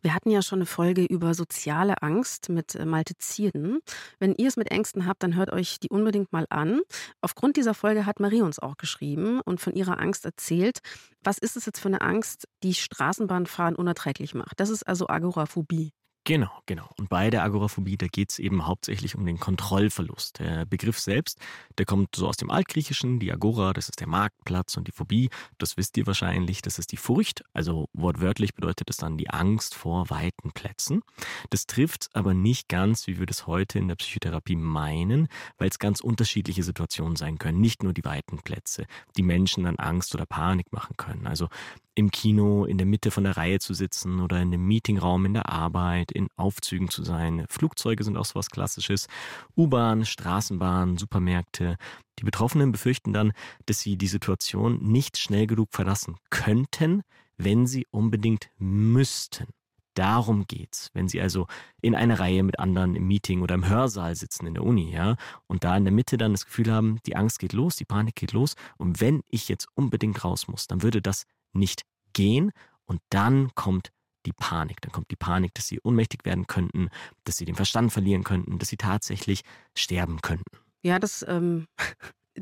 Wir 0.00 0.14
hatten 0.14 0.30
ja 0.30 0.42
schon 0.42 0.60
eine 0.60 0.66
Folge 0.66 1.04
über 1.04 1.34
soziale 1.34 2.02
Angst 2.02 2.48
mit 2.48 2.74
äh, 2.74 2.84
Malte 2.84 3.16
Zierden. 3.18 3.80
Wenn 4.18 4.34
ihr 4.34 4.48
es 4.48 4.56
mit 4.56 4.70
Ängsten 4.70 5.06
habt, 5.06 5.22
dann 5.22 5.34
hört 5.34 5.52
euch 5.52 5.80
die 5.80 5.88
unbedingt 5.88 6.32
mal 6.32 6.46
an. 6.50 6.80
Aufgrund 7.20 7.56
dieser 7.56 7.74
Folge 7.74 8.06
hat 8.06 8.20
Marie 8.20 8.42
uns 8.42 8.58
auch 8.58 8.76
geschrieben 8.76 9.40
und 9.40 9.60
von 9.60 9.74
ihrer 9.74 9.98
Angst 9.98 10.24
erzählt. 10.24 10.78
Was 11.22 11.38
ist 11.38 11.56
es 11.56 11.66
jetzt 11.66 11.80
für 11.80 11.88
eine 11.88 12.00
Angst, 12.00 12.46
die 12.62 12.74
Straßenbahnfahren 12.74 13.74
unerträglich 13.74 14.34
macht? 14.34 14.60
Das 14.60 14.70
ist 14.70 14.86
also 14.86 15.08
Agoraphobie. 15.08 15.92
Genau, 16.26 16.50
genau. 16.66 16.90
Und 16.98 17.08
bei 17.08 17.30
der 17.30 17.44
Agoraphobie, 17.44 17.96
da 17.96 18.08
geht 18.08 18.32
es 18.32 18.40
eben 18.40 18.66
hauptsächlich 18.66 19.14
um 19.14 19.24
den 19.24 19.38
Kontrollverlust. 19.38 20.40
Der 20.40 20.66
Begriff 20.66 20.98
selbst, 20.98 21.38
der 21.78 21.86
kommt 21.86 22.16
so 22.16 22.26
aus 22.26 22.36
dem 22.36 22.50
Altgriechischen. 22.50 23.20
Die 23.20 23.30
Agora, 23.32 23.72
das 23.72 23.88
ist 23.88 24.00
der 24.00 24.08
Marktplatz 24.08 24.76
und 24.76 24.88
die 24.88 24.92
Phobie, 24.92 25.30
das 25.58 25.76
wisst 25.76 25.96
ihr 25.96 26.04
wahrscheinlich, 26.08 26.62
das 26.62 26.80
ist 26.80 26.90
die 26.90 26.96
Furcht. 26.96 27.44
Also 27.52 27.88
wortwörtlich 27.92 28.56
bedeutet 28.56 28.90
es 28.90 28.96
dann 28.96 29.16
die 29.16 29.30
Angst 29.30 29.76
vor 29.76 30.10
weiten 30.10 30.50
Plätzen. 30.50 31.02
Das 31.50 31.66
trifft 31.66 32.08
aber 32.12 32.34
nicht 32.34 32.68
ganz, 32.68 33.06
wie 33.06 33.20
wir 33.20 33.26
das 33.26 33.46
heute 33.46 33.78
in 33.78 33.86
der 33.86 33.94
Psychotherapie 33.94 34.56
meinen, 34.56 35.28
weil 35.58 35.68
es 35.68 35.78
ganz 35.78 36.00
unterschiedliche 36.00 36.64
Situationen 36.64 37.14
sein 37.14 37.38
können. 37.38 37.60
Nicht 37.60 37.84
nur 37.84 37.92
die 37.92 38.04
weiten 38.04 38.38
Plätze, 38.38 38.86
die 39.16 39.22
Menschen 39.22 39.62
dann 39.62 39.76
Angst 39.76 40.12
oder 40.12 40.26
Panik 40.26 40.72
machen 40.72 40.96
können. 40.96 41.28
Also 41.28 41.48
im 41.96 42.10
Kino 42.10 42.66
in 42.66 42.76
der 42.78 42.86
Mitte 42.86 43.10
von 43.10 43.24
der 43.24 43.36
Reihe 43.36 43.58
zu 43.58 43.74
sitzen 43.74 44.20
oder 44.20 44.36
in 44.36 44.52
einem 44.52 44.66
Meetingraum 44.66 45.24
in 45.24 45.34
der 45.34 45.48
Arbeit, 45.48 46.12
in 46.12 46.28
Aufzügen 46.36 46.90
zu 46.90 47.02
sein. 47.02 47.46
Flugzeuge 47.48 48.04
sind 48.04 48.18
auch 48.18 48.26
so 48.26 48.34
was 48.34 48.50
Klassisches. 48.50 49.08
U-Bahn, 49.56 50.04
Straßenbahn, 50.04 50.98
Supermärkte. 50.98 51.76
Die 52.18 52.24
Betroffenen 52.24 52.70
befürchten 52.70 53.14
dann, 53.14 53.32
dass 53.64 53.80
sie 53.80 53.96
die 53.96 54.08
Situation 54.08 54.78
nicht 54.82 55.16
schnell 55.16 55.46
genug 55.46 55.70
verlassen 55.72 56.16
könnten, 56.28 57.02
wenn 57.38 57.66
sie 57.66 57.86
unbedingt 57.90 58.50
müssten. 58.58 59.46
Darum 59.94 60.46
geht's. 60.46 60.90
Wenn 60.92 61.08
Sie 61.08 61.22
also 61.22 61.46
in 61.80 61.94
einer 61.94 62.20
Reihe 62.20 62.42
mit 62.42 62.58
anderen 62.58 62.94
im 62.94 63.06
Meeting 63.06 63.40
oder 63.40 63.54
im 63.54 63.66
Hörsaal 63.66 64.14
sitzen 64.14 64.46
in 64.46 64.52
der 64.52 64.62
Uni, 64.62 64.92
ja, 64.92 65.16
und 65.46 65.64
da 65.64 65.74
in 65.74 65.84
der 65.84 65.92
Mitte 65.92 66.18
dann 66.18 66.32
das 66.32 66.44
Gefühl 66.44 66.70
haben, 66.70 66.98
die 67.06 67.16
Angst 67.16 67.38
geht 67.38 67.54
los, 67.54 67.76
die 67.76 67.86
Panik 67.86 68.14
geht 68.14 68.32
los, 68.32 68.56
und 68.76 69.00
wenn 69.00 69.22
ich 69.30 69.48
jetzt 69.48 69.66
unbedingt 69.74 70.22
raus 70.22 70.48
muss, 70.48 70.66
dann 70.66 70.82
würde 70.82 71.00
das 71.00 71.24
nicht 71.58 71.82
gehen 72.12 72.52
und 72.84 73.00
dann 73.10 73.54
kommt 73.54 73.90
die 74.26 74.32
Panik. 74.32 74.80
Dann 74.80 74.92
kommt 74.92 75.10
die 75.10 75.16
Panik, 75.16 75.54
dass 75.54 75.66
sie 75.68 75.80
ohnmächtig 75.82 76.24
werden 76.24 76.46
könnten, 76.46 76.88
dass 77.24 77.36
sie 77.36 77.44
den 77.44 77.54
Verstand 77.54 77.92
verlieren 77.92 78.24
könnten, 78.24 78.58
dass 78.58 78.68
sie 78.68 78.76
tatsächlich 78.76 79.42
sterben 79.74 80.20
könnten. 80.20 80.58
Ja, 80.82 80.98
das, 80.98 81.24
ähm, 81.28 81.66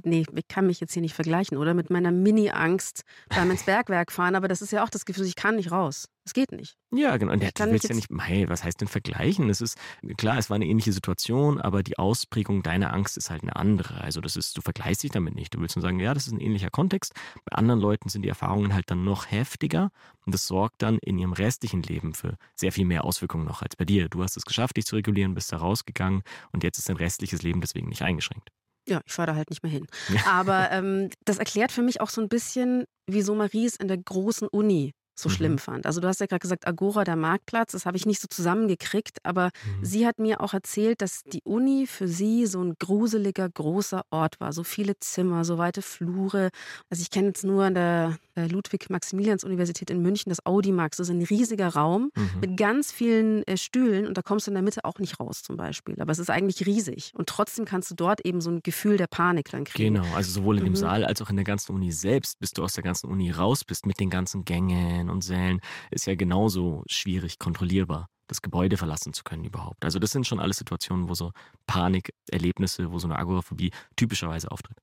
nee, 0.03 0.25
ich 0.35 0.49
kann 0.49 0.67
mich 0.67 0.81
jetzt 0.81 0.93
hier 0.93 1.03
nicht 1.03 1.15
vergleichen, 1.15 1.57
oder? 1.57 1.75
Mit 1.75 1.91
meiner 1.91 2.11
Mini-Angst 2.11 3.03
beim 3.29 3.51
ins 3.51 3.65
Bergwerk 3.65 4.13
fahren, 4.13 4.35
aber 4.35 4.49
das 4.49 4.63
ist 4.63 4.73
ja 4.73 4.85
auch 4.85 4.91
das 4.91 5.05
Gefühl, 5.05 5.27
ich 5.27 5.37
kann 5.37 5.57
nicht 5.57 5.71
raus. 5.71 6.09
Es 6.27 6.33
geht 6.33 6.53
nicht. 6.53 6.77
Ja, 6.91 7.19
genau. 7.19 7.33
Und 7.35 7.43
der, 7.43 7.51
du 7.53 7.71
willst 7.71 7.89
ja 7.89 7.95
nicht, 7.95 8.09
hey, 8.19 8.49
was 8.49 8.65
heißt 8.65 8.81
denn 8.81 8.89
vergleichen? 8.89 9.51
Es 9.51 9.61
ist, 9.61 9.77
klar, 10.17 10.39
es 10.39 10.49
war 10.49 10.55
eine 10.55 10.65
ähnliche 10.65 10.93
Situation, 10.93 11.61
aber 11.61 11.83
die 11.83 11.99
Ausprägung 11.99 12.63
deiner 12.63 12.95
Angst 12.95 13.19
ist 13.19 13.29
halt 13.29 13.43
eine 13.43 13.57
andere. 13.57 14.01
Also 14.01 14.23
das 14.23 14.37
ist, 14.37 14.57
du 14.57 14.63
vergleichst 14.63 15.03
dich 15.03 15.11
damit 15.11 15.35
nicht. 15.35 15.55
Du 15.55 15.61
willst 15.61 15.77
nur 15.77 15.83
sagen, 15.83 16.01
ja, 16.01 16.15
das 16.15 16.27
ist 16.27 16.33
ein 16.33 16.41
ähnlicher 16.41 16.71
Kontext. 16.71 17.13
Bei 17.45 17.57
anderen 17.57 17.79
Leuten 17.79 18.09
sind 18.09 18.23
die 18.23 18.31
Erfahrungen 18.31 18.73
halt 18.73 18.91
dann 18.91 19.05
noch 19.05 19.31
heftiger 19.31 19.91
und 20.25 20.35
das 20.35 20.47
sorgt 20.47 20.81
dann 20.81 20.99
in 20.99 21.19
ihrem 21.19 21.35
restlichen 21.35 21.83
Leben 21.83 22.15
für 22.15 22.39
sehr 22.57 22.73
viel 22.73 22.87
mehr 22.87 23.05
Auswirkungen 23.05 23.45
noch 23.45 23.61
als 23.61 23.77
bei 23.77 23.85
dir. 23.85 24.09
Du 24.09 24.23
hast 24.23 24.39
es 24.39 24.47
geschafft, 24.47 24.79
dich 24.79 24.87
zu 24.87 24.97
regulieren, 24.97 25.35
bist 25.35 25.53
da 25.53 25.59
rausgegangen 25.59 26.23
und 26.53 26.65
jetzt 26.65 26.79
ist 26.79 26.89
dein 26.89 26.97
restliches 26.97 27.43
Leben 27.43 27.61
deswegen 27.61 27.89
nicht 27.89 28.03
eingeschränkt. 28.03 28.51
Ja, 28.87 29.01
ich 29.07 29.13
fahre 29.13 29.29
da 29.29 29.35
halt 29.35 29.51
nicht 29.51 29.63
mehr 29.63 29.73
hin. 29.73 29.87
Aber 30.27 30.71
ähm, 30.71 31.09
das 31.25 31.39
erklärt 31.39 31.73
für 31.73 31.83
mich 31.83 32.01
auch 32.01 32.11
so 32.11 32.21
ein 32.21 32.29
bisschen, 32.29 32.85
wieso 33.07 33.35
Marie 33.35 33.67
es 33.67 33.77
in 33.77 33.89
der 33.89 33.99
großen 33.99 34.49
Uni 34.49 34.93
so 35.15 35.29
mhm. 35.29 35.33
schlimm 35.33 35.59
fand. 35.59 35.87
Also 35.87 36.01
du 36.01 36.09
hast 36.09 36.21
ja 36.21 36.27
gerade 36.27 36.41
gesagt, 36.41 36.67
Agora, 36.67 37.05
der 37.05 37.17
Marktplatz, 37.17 37.73
das 37.73 37.87
habe 37.87 37.97
ich 37.97 38.07
nicht 38.07 38.21
so 38.21 38.29
zusammengekriegt, 38.29 39.19
aber 39.25 39.51
mhm. 39.65 39.85
sie 39.85 40.07
hat 40.07 40.19
mir 40.19 40.41
auch 40.41 40.55
erzählt, 40.55 41.01
dass 41.01 41.23
die 41.25 41.43
Uni 41.45 41.87
für 41.87 42.09
sie 42.09 42.47
so 42.47 42.63
ein 42.63 42.75
gruseliger, 42.79 43.49
großer 43.49 44.05
Ort 44.11 44.41
war. 44.41 44.53
So 44.53 44.65
viele 44.65 44.99
Zimmer, 44.99 45.45
so 45.45 45.59
weite 45.59 45.83
Flure. 45.83 46.51
Also 46.91 47.03
ich 47.03 47.11
kenne 47.11 47.29
jetzt 47.29 47.45
nur 47.45 47.65
an 47.65 47.75
der 47.75 48.19
äh, 48.35 48.47
Ludwig-Maximilians-Universität 48.47 49.91
in 49.91 50.03
München 50.03 50.31
das 50.31 50.45
Audimax. 50.45 50.97
Das 50.97 51.09
ist 51.09 51.15
ein 51.15 51.23
riesiger 51.23 51.69
Raum 51.69 52.11
mhm. 52.15 52.31
mit 52.41 52.57
ganz 52.57 52.93
vielen 52.93 53.47
äh, 53.47 53.57
Stühlen 53.57 54.07
und 54.07 54.17
da 54.19 54.23
kommst 54.23 54.47
du 54.47 54.51
in 54.51 54.55
der 54.55 54.63
Mitte 54.63 54.85
auch 54.85 54.99
nicht 54.99 55.21
raus 55.21 55.43
zum 55.43 55.57
Beispiel. 55.57 56.01
Aber 56.01 56.13
es 56.13 56.19
ist 56.19 56.31
eigentlich 56.31 56.67
riesig 56.67 57.13
und 57.15 57.29
trotzdem 57.29 57.65
kannst 57.65 57.91
du 57.91 57.95
dort 57.95 58.25
eben 58.27 58.41
so 58.41 58.51
ein 58.51 58.61
Gefühl 58.63 58.97
der 58.97 59.07
Panik 59.07 59.51
dann 59.51 59.65
kriegen. 59.65 59.95
Genau, 59.95 60.15
also 60.15 60.31
sowohl 60.31 60.59
in 60.59 60.65
dem 60.65 60.73
mhm. 60.73 60.77
Saal 60.77 61.05
als 61.05 61.23
auch 61.23 61.31
in 61.31 61.37
der 61.37 61.45
ganzen 61.45 61.73
Uni 61.73 61.93
selbst, 61.93 62.39
bis 62.41 62.53
du 62.53 62.63
aus 62.63 62.73
der 62.73 62.83
ganzen 62.83 63.11
Uni 63.11 63.31
raus 63.31 63.65
bist 63.65 63.87
mit 63.87 64.01
den 64.01 64.11
ganzen 64.11 64.45
Gängen 64.45 65.04
und 65.11 65.23
Sälen, 65.23 65.61
ist 65.91 66.07
ja 66.07 66.15
genauso 66.15 66.83
schwierig 66.89 67.39
kontrollierbar. 67.39 68.09
das 68.27 68.41
Gebäude 68.41 68.79
verlassen 68.79 69.13
zu 69.13 69.23
können 69.23 69.45
überhaupt. 69.45 69.85
Also 69.85 69.99
das 69.99 70.11
sind 70.11 70.27
schon 70.27 70.41
alles 70.41 70.57
Situationen, 70.57 71.09
wo 71.11 71.15
so 71.15 71.33
Panikerlebnisse, 71.67 72.91
wo 72.91 72.99
so 72.99 73.07
eine 73.07 73.19
Agoraphobie 73.19 73.71
typischerweise 73.97 74.51
auftritt. 74.51 74.79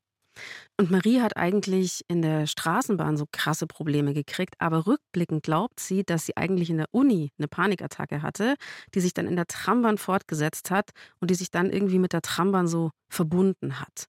Und 0.79 0.91
Marie 0.91 1.21
hat 1.21 1.37
eigentlich 1.37 2.01
in 2.07 2.21
der 2.21 2.47
Straßenbahn 2.47 3.17
so 3.17 3.25
krasse 3.31 3.67
Probleme 3.67 4.13
gekriegt, 4.13 4.55
aber 4.59 4.87
rückblickend 4.87 5.43
glaubt 5.43 5.79
sie, 5.79 6.03
dass 6.03 6.25
sie 6.25 6.37
eigentlich 6.37 6.69
in 6.69 6.77
der 6.77 6.87
Uni 6.91 7.31
eine 7.37 7.47
Panikattacke 7.47 8.21
hatte, 8.21 8.55
die 8.93 9.01
sich 9.01 9.13
dann 9.13 9.27
in 9.27 9.35
der 9.35 9.47
Trambahn 9.47 9.97
fortgesetzt 9.97 10.71
hat 10.71 10.91
und 11.19 11.29
die 11.29 11.35
sich 11.35 11.51
dann 11.51 11.69
irgendwie 11.69 11.99
mit 11.99 12.13
der 12.13 12.21
Trambahn 12.21 12.67
so 12.67 12.91
verbunden 13.09 13.79
hat. 13.79 14.05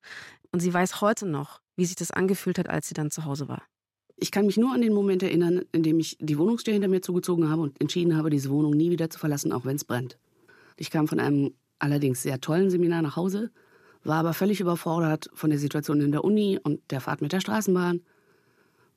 Und 0.53 0.61
sie 0.61 0.73
weiß 0.73 1.01
heute 1.01 1.27
noch, 1.27 1.61
wie 1.77 1.87
sich 1.87 1.97
das 1.97 2.11
angefühlt 2.11 2.59
hat, 2.59 2.69
als 2.69 2.89
sie 2.89 2.95
dann 2.95 3.11
zu 3.11 3.25
Hause 3.25 3.49
war. 3.49 3.63
Ich 4.23 4.31
kann 4.31 4.47
mich 4.47 4.57
nur 4.57 4.73
an 4.73 4.83
den 4.83 4.95
Moment 4.95 5.25
erinnern, 5.25 5.63
in 5.73 5.83
dem 5.83 5.99
ich 5.99 6.17
die 6.21 6.39
Wohnungstür 6.39 6.73
hinter 6.73 6.87
mir 6.87 7.03
zugezogen 7.03 7.51
habe 7.51 7.63
und 7.63 7.81
entschieden 7.81 8.17
habe, 8.17 8.31
diese 8.31 8.51
Wohnung 8.51 8.73
nie 8.73 8.93
wieder 8.93 9.11
zu 9.11 9.19
verlassen, 9.19 9.53
auch 9.53 9.65
wenn 9.65 9.75
es 9.75 9.85
brennt. 9.85 10.17
Ich 10.77 10.91
kam 10.91 11.09
von 11.09 11.19
einem 11.19 11.55
allerdings 11.81 12.23
sehr 12.23 12.41
tollen 12.41 12.71
Seminar 12.71 13.03
nach 13.03 13.17
Hause 13.17 13.51
war 14.05 14.19
aber 14.19 14.33
völlig 14.33 14.61
überfordert 14.61 15.29
von 15.35 15.51
der 15.51 15.59
Situation 15.59 16.01
in 16.01 16.13
der 16.13 16.23
Uni 16.25 16.57
und 16.63 16.81
der 16.91 17.01
Fahrt 17.01 17.21
mit 17.21 17.33
der 17.33 17.41
Straßenbahn 17.41 18.01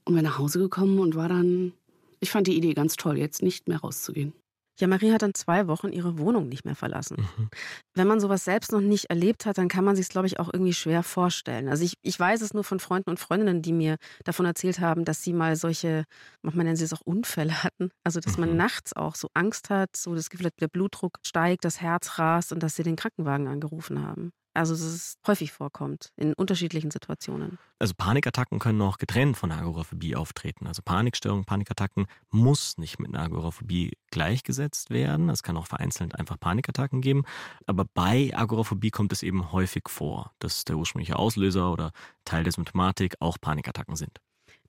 und 0.06 0.14
bin 0.14 0.24
nach 0.24 0.38
Hause 0.38 0.60
gekommen 0.60 1.00
und 1.00 1.16
war 1.16 1.30
dann, 1.30 1.74
ich 2.20 2.30
fand 2.30 2.46
die 2.46 2.56
Idee 2.56 2.76
ganz 2.76 2.96
toll, 2.96 3.18
jetzt 3.18 3.42
nicht 3.42 3.68
mehr 3.68 3.80
rauszugehen. 3.80 4.34
Ja, 4.80 4.88
Marie 4.88 5.12
hat 5.14 5.22
dann 5.22 5.34
zwei 5.34 5.68
Wochen 5.68 5.90
ihre 5.90 6.18
Wohnung 6.18 6.50
nicht 6.50 6.66
mehr 6.66 6.76
verlassen. 6.76 7.18
Mhm. 7.38 7.50
Wenn 7.94 8.08
man 8.08 8.20
sowas 8.20 8.44
selbst 8.44 8.74
noch 8.74 8.82
nicht 8.82 9.06
erlebt 9.06 9.46
hat, 9.46 9.58
dann 9.58 9.70
kann 9.70 9.86
man 9.86 9.96
sich 9.96 10.04
es, 10.04 10.10
glaube 10.10 10.28
ich, 10.28 10.40
auch 10.40 10.50
irgendwie 10.52 10.74
schwer 10.74 11.02
vorstellen. 11.02 11.70
Also 11.70 11.86
ich, 11.86 11.94
ich 12.02 12.20
weiß 12.20 12.42
es 12.42 12.54
nur 12.54 12.66
von 12.66 12.82
Freunden 12.82 13.10
und 13.10 13.20
Freundinnen, 13.20 13.62
die 13.62 13.72
mir 13.72 13.96
davon 14.26 14.46
erzählt 14.46 14.80
haben, 14.80 15.06
dass 15.06 15.24
sie 15.24 15.32
mal 15.32 15.56
solche, 15.56 16.04
manchmal 16.42 16.66
nennen 16.66 16.76
sie 16.76 16.84
es 16.84 16.94
auch 16.94 17.02
Unfälle 17.06 17.64
hatten. 17.64 17.90
Also 18.04 18.20
dass 18.20 18.38
man 18.38 18.52
mhm. 18.52 18.58
nachts 18.58 18.94
auch 18.94 19.16
so 19.16 19.30
Angst 19.34 19.70
hat, 19.70 19.96
so 19.96 20.14
das 20.14 20.30
Gefühl 20.30 20.48
hat, 20.48 20.60
der 20.60 20.68
Blutdruck 20.68 21.20
steigt, 21.26 21.64
das 21.64 21.80
Herz 21.80 22.20
rast 22.20 22.52
und 22.52 22.62
dass 22.62 22.76
sie 22.76 22.84
den 22.84 22.98
Krankenwagen 22.98 23.48
angerufen 23.48 24.06
haben. 24.06 24.32
Also 24.56 24.74
dass 24.74 24.84
es 24.84 25.18
häufig 25.28 25.52
vorkommt 25.52 26.14
in 26.16 26.34
unterschiedlichen 26.34 26.90
Situationen. 26.90 27.60
Also 27.78 27.94
Panikattacken 27.96 28.60
können 28.60 28.82
auch 28.82 28.98
getrennt 28.98 29.36
von 29.36 29.52
Agoraphobie 29.52 30.16
auftreten. 30.16 30.66
Also 30.66 30.82
Panikstörungen, 30.82 31.44
Panikattacken 31.44 32.08
muss 32.32 32.78
nicht 32.78 32.98
mit 32.98 33.14
einer 33.14 33.24
Agoraphobie 33.24 33.98
gleichgesetzt 34.12 34.92
werden. 34.92 35.30
Es 35.30 35.44
kann 35.44 35.58
auch 35.58 35.68
vereinzelt 35.68 36.16
einfach 36.18 36.40
Panikattacken 36.40 37.02
geben. 37.02 37.24
Aber 37.66 37.86
bei 37.94 38.32
Agoraphobie 38.34 38.92
kommt 38.92 39.12
es 39.12 39.24
eben 39.24 39.52
häufig 39.52 39.90
vor, 39.90 40.32
dass 40.40 40.64
der 40.64 40.78
ursprüngliche 40.78 41.18
Auslöser 41.18 41.72
oder 41.72 41.92
Teil 42.24 42.44
der 42.44 42.54
Symptomatik 42.54 43.16
auch 43.20 43.38
Panikattacken 43.40 43.98
sind. 43.98 44.20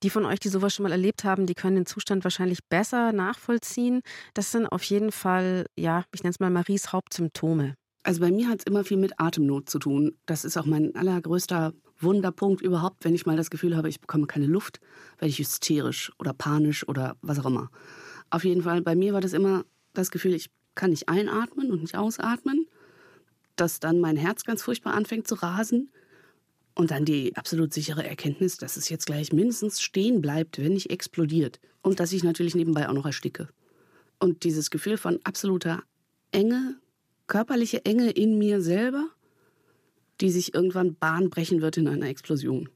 Die 0.02 0.10
von 0.10 0.24
euch, 0.24 0.40
die 0.40 0.48
sowas 0.48 0.74
schon 0.74 0.82
mal 0.82 0.92
erlebt 0.92 1.22
haben, 1.24 1.46
die 1.46 1.54
können 1.54 1.76
den 1.76 1.86
Zustand 1.86 2.24
wahrscheinlich 2.24 2.64
besser 2.68 3.12
nachvollziehen. 3.12 4.02
Das 4.34 4.50
sind 4.50 4.66
auf 4.66 4.82
jeden 4.82 5.12
Fall, 5.12 5.66
ja, 5.76 6.04
ich 6.12 6.22
nenne 6.22 6.32
es 6.32 6.40
mal 6.40 6.50
Maries 6.50 6.92
Hauptsymptome. 6.92 7.76
Also 8.06 8.20
bei 8.20 8.30
mir 8.30 8.48
hat 8.48 8.60
es 8.60 8.66
immer 8.66 8.84
viel 8.84 8.98
mit 8.98 9.18
Atemnot 9.18 9.68
zu 9.68 9.80
tun. 9.80 10.14
Das 10.26 10.44
ist 10.44 10.56
auch 10.56 10.64
mein 10.64 10.94
allergrößter 10.94 11.74
Wunderpunkt 11.98 12.62
überhaupt. 12.62 13.04
Wenn 13.04 13.16
ich 13.16 13.26
mal 13.26 13.36
das 13.36 13.50
Gefühl 13.50 13.76
habe, 13.76 13.88
ich 13.88 14.00
bekomme 14.00 14.28
keine 14.28 14.46
Luft, 14.46 14.80
werde 15.18 15.30
ich 15.30 15.40
hysterisch 15.40 16.12
oder 16.20 16.32
panisch 16.32 16.86
oder 16.86 17.16
was 17.20 17.40
auch 17.40 17.46
immer. 17.46 17.68
Auf 18.30 18.44
jeden 18.44 18.62
Fall, 18.62 18.80
bei 18.80 18.94
mir 18.94 19.12
war 19.12 19.20
das 19.20 19.32
immer 19.32 19.64
das 19.92 20.12
Gefühl, 20.12 20.34
ich 20.34 20.50
kann 20.76 20.90
nicht 20.90 21.08
einatmen 21.08 21.72
und 21.72 21.80
nicht 21.80 21.96
ausatmen. 21.96 22.68
Dass 23.56 23.80
dann 23.80 23.98
mein 23.98 24.16
Herz 24.16 24.44
ganz 24.44 24.62
furchtbar 24.62 24.94
anfängt 24.94 25.26
zu 25.26 25.34
rasen. 25.34 25.90
Und 26.76 26.92
dann 26.92 27.04
die 27.04 27.34
absolut 27.34 27.74
sichere 27.74 28.06
Erkenntnis, 28.06 28.56
dass 28.56 28.76
es 28.76 28.88
jetzt 28.88 29.06
gleich 29.06 29.32
mindestens 29.32 29.80
stehen 29.80 30.22
bleibt, 30.22 30.58
wenn 30.58 30.74
nicht 30.74 30.90
explodiert. 30.90 31.58
Und 31.82 31.98
dass 31.98 32.12
ich 32.12 32.22
natürlich 32.22 32.54
nebenbei 32.54 32.88
auch 32.88 32.94
noch 32.94 33.06
ersticke. 33.06 33.48
Und 34.20 34.44
dieses 34.44 34.70
Gefühl 34.70 34.96
von 34.96 35.18
absoluter 35.24 35.82
Enge, 36.30 36.76
körperliche 37.26 37.84
Enge 37.84 38.10
in 38.10 38.38
mir 38.38 38.60
selber, 38.60 39.08
die 40.20 40.30
sich 40.30 40.54
irgendwann 40.54 40.96
Bahn 40.96 41.30
brechen 41.30 41.60
wird 41.60 41.76
in 41.76 41.88
einer 41.88 42.06
Explosion. 42.06 42.68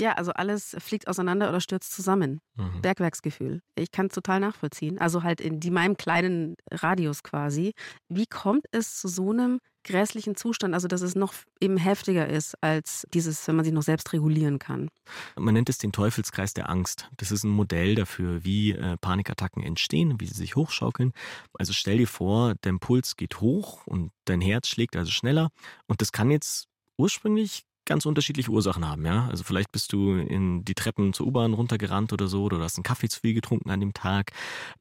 Ja, 0.00 0.12
also 0.14 0.32
alles 0.32 0.74
fliegt 0.78 1.06
auseinander 1.06 1.48
oder 1.48 1.60
stürzt 1.60 1.92
zusammen. 1.92 2.40
Mhm. 2.56 2.80
Bergwerksgefühl. 2.80 3.60
Ich 3.74 3.90
kann 3.90 4.06
es 4.06 4.14
total 4.14 4.40
nachvollziehen. 4.40 4.98
Also 4.98 5.22
halt 5.22 5.40
in 5.40 5.60
die, 5.60 5.70
meinem 5.70 5.96
kleinen 5.96 6.56
Radius 6.70 7.22
quasi. 7.22 7.72
Wie 8.08 8.26
kommt 8.26 8.64
es 8.72 8.98
zu 8.98 9.08
so 9.08 9.30
einem 9.30 9.58
grässlichen 9.84 10.36
Zustand, 10.36 10.74
also 10.74 10.88
dass 10.88 11.02
es 11.02 11.14
noch 11.14 11.34
eben 11.60 11.76
heftiger 11.76 12.28
ist 12.28 12.54
als 12.62 13.06
dieses, 13.12 13.46
wenn 13.48 13.56
man 13.56 13.64
sich 13.64 13.74
noch 13.74 13.82
selbst 13.82 14.12
regulieren 14.12 14.58
kann? 14.58 14.88
Man 15.36 15.54
nennt 15.54 15.68
es 15.68 15.78
den 15.78 15.92
Teufelskreis 15.92 16.54
der 16.54 16.70
Angst. 16.70 17.08
Das 17.16 17.30
ist 17.30 17.44
ein 17.44 17.50
Modell 17.50 17.94
dafür, 17.94 18.44
wie 18.44 18.72
äh, 18.72 18.96
Panikattacken 18.96 19.62
entstehen, 19.62 20.20
wie 20.20 20.26
sie 20.26 20.34
sich 20.34 20.56
hochschaukeln. 20.56 21.12
Also 21.54 21.72
stell 21.72 21.98
dir 21.98 22.08
vor, 22.08 22.54
dein 22.60 22.78
Puls 22.78 23.16
geht 23.16 23.40
hoch 23.40 23.86
und 23.86 24.12
dein 24.24 24.40
Herz 24.40 24.68
schlägt 24.68 24.96
also 24.96 25.10
schneller. 25.10 25.50
Und 25.86 26.00
das 26.00 26.12
kann 26.12 26.30
jetzt 26.30 26.68
ursprünglich 26.96 27.64
ganz 27.84 28.06
unterschiedliche 28.06 28.50
Ursachen 28.50 28.88
haben, 28.88 29.04
ja. 29.04 29.26
Also 29.28 29.44
vielleicht 29.44 29.72
bist 29.72 29.92
du 29.92 30.14
in 30.14 30.64
die 30.64 30.74
Treppen 30.74 31.12
zur 31.12 31.26
U-Bahn 31.26 31.52
runtergerannt 31.52 32.12
oder 32.12 32.28
so, 32.28 32.44
oder 32.44 32.58
du 32.58 32.62
hast 32.62 32.76
einen 32.76 32.84
Kaffee 32.84 33.08
zu 33.08 33.20
viel 33.20 33.34
getrunken 33.34 33.70
an 33.70 33.80
dem 33.80 33.92
Tag. 33.92 34.32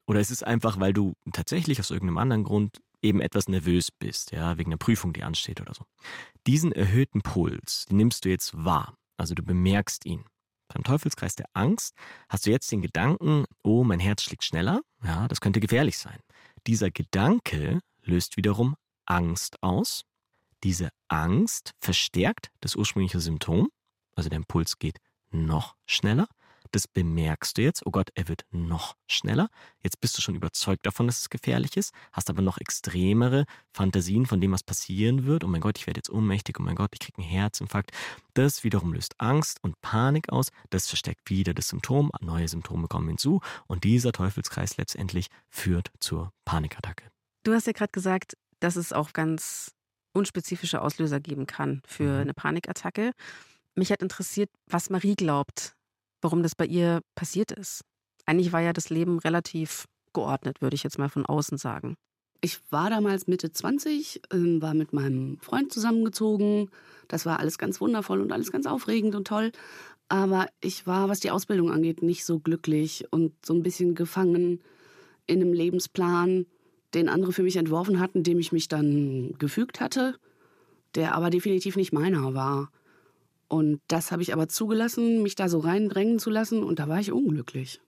Oder 0.08 0.20
es 0.20 0.32
ist 0.32 0.46
einfach, 0.46 0.80
weil 0.80 0.94
du 0.94 1.14
tatsächlich 1.34 1.80
aus 1.80 1.92
irgendeinem 1.92 2.20
anderen 2.20 2.44
Grund 2.44 2.80
eben 3.02 3.22
etwas 3.22 3.48
nervös 3.48 3.92
bist, 3.92 4.32
ja, 4.32 4.58
wegen 4.58 4.72
einer 4.72 4.78
Prüfung, 4.78 5.14
die 5.14 5.24
ansteht 5.24 5.62
oder 5.62 5.74
so. 5.74 5.86
Diesen 6.48 6.72
erhöhten 6.72 7.22
Puls, 7.22 7.86
den 7.86 7.98
nimmst 7.98 8.26
du 8.26 8.30
jetzt 8.30 8.54
wahr. 8.54 8.96
Also 9.18 9.34
du 9.36 9.44
bemerkst 9.44 10.06
ihn. 10.06 10.26
Beim 10.68 10.84
Teufelskreis 10.84 11.36
der 11.36 11.48
Angst 11.54 11.96
hast 12.30 12.46
du 12.46 12.52
jetzt 12.52 12.72
den 12.72 12.82
Gedanken, 12.82 13.46
oh, 13.64 13.84
mein 13.84 14.00
Herz 14.00 14.24
schlägt 14.24 14.44
schneller, 14.44 14.82
ja, 15.04 15.28
das 15.28 15.42
könnte 15.42 15.60
gefährlich 15.60 15.98
sein. 15.98 16.20
Dieser 16.66 16.92
Gedanke 16.92 17.80
löst 18.04 18.38
wiederum 18.38 18.76
Angst 19.06 19.62
aus 19.62 20.06
diese 20.64 20.90
Angst 21.08 21.74
verstärkt 21.80 22.52
das 22.60 22.76
ursprüngliche 22.76 23.20
Symptom, 23.20 23.70
also 24.16 24.30
der 24.30 24.38
Impuls 24.38 24.78
geht 24.78 25.00
noch 25.32 25.76
schneller. 25.86 26.28
Das 26.72 26.88
bemerkst 26.88 27.58
du 27.58 27.62
jetzt. 27.62 27.86
Oh 27.86 27.92
Gott, 27.92 28.10
er 28.16 28.28
wird 28.28 28.46
noch 28.52 28.96
schneller. 29.08 29.50
Jetzt 29.82 30.00
bist 30.00 30.18
du 30.18 30.22
schon 30.22 30.36
überzeugt 30.36 30.86
davon, 30.86 31.08
dass 31.08 31.20
es 31.20 31.30
gefährlich 31.30 31.76
ist, 31.76 31.94
hast 32.14 32.30
aber 32.30 32.42
noch 32.42 32.58
extremere 32.58 33.46
Fantasien 33.74 34.26
von 34.26 34.40
dem, 34.40 34.54
was 34.54 34.64
passieren 34.64 35.26
wird. 35.26 35.44
Oh 35.44 35.48
mein 35.48 35.62
Gott, 35.62 35.78
ich 35.78 35.88
werde 35.88 35.98
jetzt 35.98 36.10
ohnmächtig. 36.10 36.60
Oh 36.60 36.64
mein 36.64 36.76
Gott, 36.76 36.92
ich 36.94 37.00
kriege 37.00 37.18
einen 37.18 37.28
Herzinfarkt. 37.30 37.92
Das 38.34 38.64
wiederum 38.64 38.94
löst 38.94 39.20
Angst 39.20 39.60
und 39.62 39.80
Panik 39.82 40.32
aus. 40.32 40.48
Das 40.70 40.88
verstärkt 40.88 41.30
wieder 41.30 41.54
das 41.54 41.68
Symptom. 41.68 42.12
Neue 42.22 42.48
Symptome 42.48 42.88
kommen 42.88 43.10
hinzu. 43.10 43.42
Und 43.68 43.84
dieser 43.84 44.14
Teufelskreis 44.14 44.78
letztendlich 44.78 45.28
führt 45.50 45.92
zur 46.00 46.32
Panikattacke. 46.46 47.12
Du 47.44 47.54
hast 47.54 47.68
ja 47.68 47.74
gerade 47.74 47.92
gesagt, 47.92 48.38
dass 48.60 48.76
es 48.78 48.94
auch 48.94 49.14
ganz 49.14 49.74
unspezifische 50.14 50.82
Auslöser 50.82 51.20
geben 51.20 51.48
kann 51.48 51.82
für 51.86 52.04
mhm. 52.04 52.22
eine 52.22 52.34
Panikattacke. 52.34 53.12
Mich 53.76 53.92
hat 53.92 54.02
interessiert, 54.02 54.50
was 54.68 54.90
Marie 54.90 55.16
glaubt, 55.16 55.76
warum 56.22 56.44
das 56.44 56.56
bei 56.56 56.66
ihr 56.66 57.02
passiert 57.16 57.52
ist. 57.52 57.82
Eigentlich 58.26 58.54
war 58.54 58.62
ja 58.62 58.74
das 58.74 58.90
Leben 58.90 59.20
relativ 59.20 59.86
geordnet, 60.14 60.62
würde 60.62 60.76
ich 60.76 60.84
jetzt 60.84 61.00
mal 61.00 61.10
von 61.10 61.26
außen 61.26 61.58
sagen. 61.58 61.96
Ich 62.42 62.60
war 62.72 62.90
damals 62.90 63.28
Mitte 63.28 63.52
20, 63.52 64.22
ähm, 64.34 64.62
war 64.62 64.74
mit 64.74 64.94
meinem 64.94 65.38
Freund 65.42 65.72
zusammengezogen. 65.72 66.70
Das 67.08 67.26
war 67.26 67.40
alles 67.40 67.58
ganz 67.58 67.80
wundervoll 67.80 68.20
und 68.20 68.32
alles 68.32 68.52
ganz 68.52 68.66
aufregend 68.66 69.16
und 69.16 69.28
toll. 69.28 69.52
Aber 70.10 70.48
ich 70.60 70.88
war, 70.88 71.08
was 71.08 71.20
die 71.20 71.32
Ausbildung 71.32 71.72
angeht, 71.72 72.02
nicht 72.02 72.26
so 72.26 72.40
glücklich 72.40 73.06
und 73.12 73.34
so 73.46 73.54
ein 73.54 73.64
bisschen 73.64 73.96
gefangen 73.96 74.60
in 75.28 75.42
einem 75.42 75.54
Lebensplan, 75.54 76.48
den 76.94 77.10
andere 77.10 77.32
für 77.32 77.44
mich 77.44 77.56
entworfen 77.56 78.00
hatten, 78.00 78.24
dem 78.24 78.40
ich 78.40 78.52
mich 78.52 78.68
dann 78.68 79.36
gefügt 79.38 79.80
hatte, 79.80 80.16
der 80.96 81.16
aber 81.16 81.30
definitiv 81.30 81.76
nicht 81.76 81.94
meiner 81.94 82.34
war. 82.34 82.72
Und 83.52 83.82
das 83.90 84.14
habe 84.14 84.22
ich 84.22 84.32
aber 84.32 84.48
zugelassen, 84.48 85.24
mich 85.24 85.36
da 85.36 85.50
so 85.50 85.60
reindrängen 85.60 86.20
zu 86.20 86.30
lassen, 86.30 86.64
und 86.64 86.80
da 86.80 86.88
war 86.88 87.02
ich 87.02 87.12
unglücklich. 87.12 87.82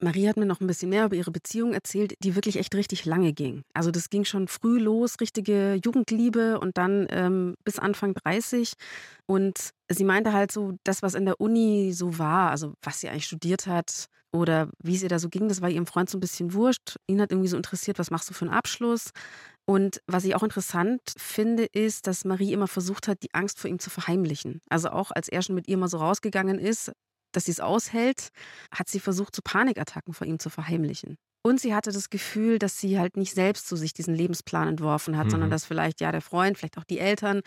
Marie 0.00 0.26
hat 0.26 0.38
mir 0.38 0.46
noch 0.46 0.62
ein 0.62 0.66
bisschen 0.66 0.88
mehr 0.88 1.04
über 1.04 1.14
ihre 1.14 1.30
Beziehung 1.30 1.74
erzählt, 1.74 2.14
die 2.24 2.34
wirklich 2.34 2.56
echt 2.56 2.74
richtig 2.74 3.04
lange 3.04 3.34
ging. 3.34 3.62
Also 3.74 3.90
das 3.90 4.08
ging 4.08 4.24
schon 4.24 4.48
früh 4.48 4.78
los, 4.78 5.20
richtige 5.20 5.78
Jugendliebe 5.84 6.58
und 6.58 6.78
dann 6.78 7.06
ähm, 7.10 7.56
bis 7.62 7.78
Anfang 7.78 8.14
30. 8.14 8.72
Und 9.26 9.72
sie 9.90 10.04
meinte 10.04 10.32
halt 10.32 10.50
so, 10.50 10.72
das, 10.82 11.02
was 11.02 11.14
in 11.14 11.26
der 11.26 11.40
Uni 11.40 11.92
so 11.92 12.18
war, 12.18 12.50
also 12.50 12.72
was 12.82 13.00
sie 13.00 13.10
eigentlich 13.10 13.26
studiert 13.26 13.66
hat 13.66 14.06
oder 14.32 14.70
wie 14.82 14.96
es 14.96 15.02
ihr 15.02 15.10
da 15.10 15.18
so 15.18 15.28
ging, 15.28 15.46
das 15.46 15.60
war 15.60 15.68
ihrem 15.68 15.86
Freund 15.86 16.08
so 16.08 16.16
ein 16.16 16.22
bisschen 16.22 16.54
wurscht. 16.54 16.96
Ihn 17.06 17.20
hat 17.20 17.30
irgendwie 17.30 17.50
so 17.50 17.58
interessiert, 17.58 17.98
was 17.98 18.10
machst 18.10 18.30
du 18.30 18.34
für 18.34 18.46
einen 18.46 18.54
Abschluss? 18.54 19.10
Und 19.64 20.00
was 20.06 20.24
ich 20.24 20.34
auch 20.34 20.42
interessant 20.42 21.00
finde, 21.16 21.64
ist, 21.64 22.06
dass 22.06 22.24
Marie 22.24 22.52
immer 22.52 22.66
versucht 22.66 23.06
hat, 23.08 23.22
die 23.22 23.32
Angst 23.32 23.60
vor 23.60 23.70
ihm 23.70 23.78
zu 23.78 23.90
verheimlichen. 23.90 24.60
Also 24.68 24.90
auch 24.90 25.10
als 25.12 25.28
er 25.28 25.42
schon 25.42 25.54
mit 25.54 25.68
ihr 25.68 25.76
mal 25.76 25.88
so 25.88 25.98
rausgegangen 25.98 26.58
ist, 26.58 26.92
dass 27.32 27.44
sie 27.46 27.52
es 27.52 27.60
aushält, 27.60 28.28
hat 28.74 28.88
sie 28.88 29.00
versucht, 29.00 29.34
so 29.34 29.42
Panikattacken 29.42 30.14
vor 30.14 30.26
ihm 30.26 30.38
zu 30.38 30.50
verheimlichen. 30.50 31.16
Und 31.44 31.60
sie 31.60 31.74
hatte 31.74 31.90
das 31.90 32.10
Gefühl, 32.10 32.58
dass 32.58 32.78
sie 32.78 32.98
halt 32.98 33.16
nicht 33.16 33.34
selbst 33.34 33.66
zu 33.66 33.76
sich 33.76 33.92
diesen 33.92 34.14
Lebensplan 34.14 34.68
entworfen 34.68 35.16
hat, 35.16 35.26
mhm. 35.26 35.30
sondern 35.30 35.50
dass 35.50 35.64
vielleicht 35.64 36.00
ja 36.00 36.12
der 36.12 36.20
Freund, 36.20 36.58
vielleicht 36.58 36.78
auch 36.78 36.84
die 36.84 36.98
Eltern 36.98 37.40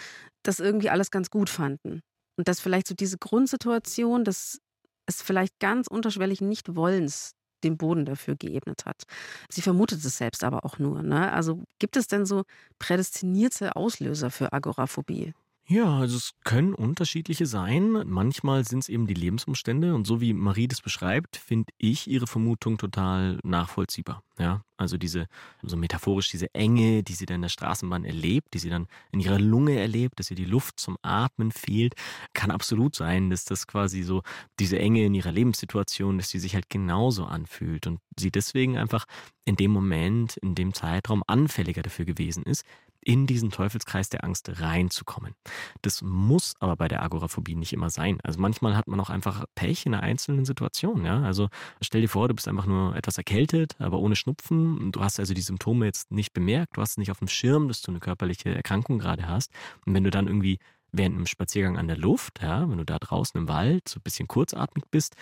das 0.43 0.59
irgendwie 0.59 0.89
alles 0.89 1.11
ganz 1.11 1.29
gut 1.29 1.49
fanden. 1.49 2.01
Und 2.37 2.47
dass 2.47 2.59
vielleicht 2.59 2.87
so 2.87 2.95
diese 2.95 3.17
Grundsituation 3.17 4.25
des 4.25 4.59
es 5.07 5.21
vielleicht 5.21 5.59
ganz 5.59 5.87
unterschwellig 5.87 6.41
nicht 6.41 6.75
Wollens 6.75 7.33
den 7.63 7.77
Boden 7.77 8.05
dafür 8.05 8.35
geebnet 8.35 8.85
hat. 8.85 9.03
Sie 9.49 9.61
vermutet 9.61 10.03
es 10.03 10.17
selbst 10.17 10.43
aber 10.43 10.65
auch 10.65 10.79
nur. 10.79 11.03
Ne? 11.03 11.31
Also 11.31 11.63
gibt 11.79 11.97
es 11.97 12.07
denn 12.07 12.25
so 12.25 12.43
prädestinierte 12.79 13.75
Auslöser 13.75 14.31
für 14.31 14.53
Agoraphobie? 14.53 15.33
Ja, 15.67 15.97
also 15.97 16.17
es 16.17 16.33
können 16.43 16.75
unterschiedliche 16.75 17.47
sein. 17.47 17.91
Manchmal 18.07 18.63
sind 18.65 18.79
es 18.83 18.89
eben 18.89 19.07
die 19.07 19.15
Lebensumstände 19.15 19.95
und 19.95 20.05
so 20.05 20.21
wie 20.21 20.31
Marie 20.33 20.67
das 20.67 20.79
beschreibt, 20.79 21.37
finde 21.37 21.73
ich 21.79 22.07
ihre 22.07 22.27
Vermutung 22.27 22.77
total 22.77 23.39
nachvollziehbar. 23.43 24.21
Ja, 24.37 24.61
also 24.77 24.97
diese, 24.97 25.25
so 25.63 25.75
metaphorisch 25.75 26.29
diese 26.29 26.53
Enge, 26.53 27.01
die 27.01 27.13
sie 27.13 27.25
dann 27.25 27.37
in 27.37 27.41
der 27.43 27.49
Straßenbahn 27.49 28.05
erlebt, 28.05 28.53
die 28.53 28.59
sie 28.59 28.69
dann 28.69 28.85
in 29.11 29.21
ihrer 29.21 29.39
Lunge 29.39 29.79
erlebt, 29.79 30.19
dass 30.19 30.29
ihr 30.29 30.35
die 30.35 30.45
Luft 30.45 30.79
zum 30.79 30.97
Atmen 31.01 31.51
fehlt, 31.51 31.95
kann 32.33 32.51
absolut 32.51 32.93
sein, 32.95 33.31
dass 33.31 33.45
das 33.45 33.65
quasi 33.65 34.03
so 34.03 34.21
diese 34.59 34.77
Enge 34.77 35.05
in 35.05 35.15
ihrer 35.15 35.31
Lebenssituation, 35.31 36.17
dass 36.19 36.29
sie 36.29 36.39
sich 36.39 36.53
halt 36.53 36.69
genauso 36.69 37.25
anfühlt 37.25 37.87
und 37.87 38.01
sie 38.19 38.29
deswegen 38.29 38.77
einfach 38.77 39.05
in 39.45 39.55
dem 39.55 39.71
Moment, 39.71 40.37
in 40.37 40.53
dem 40.53 40.73
Zeitraum 40.75 41.23
anfälliger 41.25 41.81
dafür 41.81 42.05
gewesen 42.05 42.43
ist, 42.43 42.65
in 43.05 43.27
diesen 43.27 43.51
Teufelskreis 43.51 44.09
der 44.09 44.23
Angst 44.23 44.59
reinzukommen. 44.59 45.35
Das 45.83 46.01
muss 46.01 46.55
aber 46.59 46.75
bei 46.75 46.87
der 46.87 47.03
Agoraphobie 47.03 47.55
nicht 47.55 47.71
immer 47.71 47.89
sein. 47.89 48.19
Also 48.23 48.39
manchmal 48.39 48.75
hat 48.75 48.87
man 48.87 48.99
auch 48.99 49.11
einfach 49.11 49.45
Pech 49.53 49.85
in 49.85 49.93
einer 49.93 50.03
einzelnen 50.03 50.43
Situation. 50.43 51.05
Ja? 51.05 51.21
Also 51.21 51.49
stell 51.81 52.01
dir 52.01 52.09
vor, 52.09 52.27
du 52.27 52.33
bist 52.33 52.47
einfach 52.47 52.65
nur 52.65 52.95
etwas 52.95 53.17
erkältet, 53.17 53.75
aber 53.79 53.99
ohne 53.99 54.15
Schnupfen. 54.15 54.91
Du 54.91 55.01
hast 55.01 55.19
also 55.19 55.33
die 55.33 55.41
Symptome 55.41 55.85
jetzt 55.85 56.11
nicht 56.11 56.33
bemerkt, 56.33 56.77
du 56.77 56.81
hast 56.81 56.97
nicht 56.97 57.11
auf 57.11 57.19
dem 57.19 57.27
Schirm, 57.27 57.67
dass 57.67 57.81
du 57.81 57.91
eine 57.91 57.99
körperliche 57.99 58.53
Erkrankung 58.53 58.97
gerade 58.97 59.27
hast. 59.27 59.51
Und 59.85 59.93
wenn 59.93 60.03
du 60.03 60.09
dann 60.09 60.27
irgendwie 60.27 60.57
während 60.91 61.15
einem 61.15 61.27
Spaziergang 61.27 61.77
an 61.77 61.87
der 61.87 61.97
Luft, 61.97 62.41
ja, 62.41 62.67
wenn 62.69 62.77
du 62.77 62.85
da 62.85 62.97
draußen 62.97 63.39
im 63.39 63.47
Wald 63.47 63.87
so 63.87 63.99
ein 63.99 64.03
bisschen 64.03 64.27
kurzatmig 64.27 64.85
bist, 64.89 65.15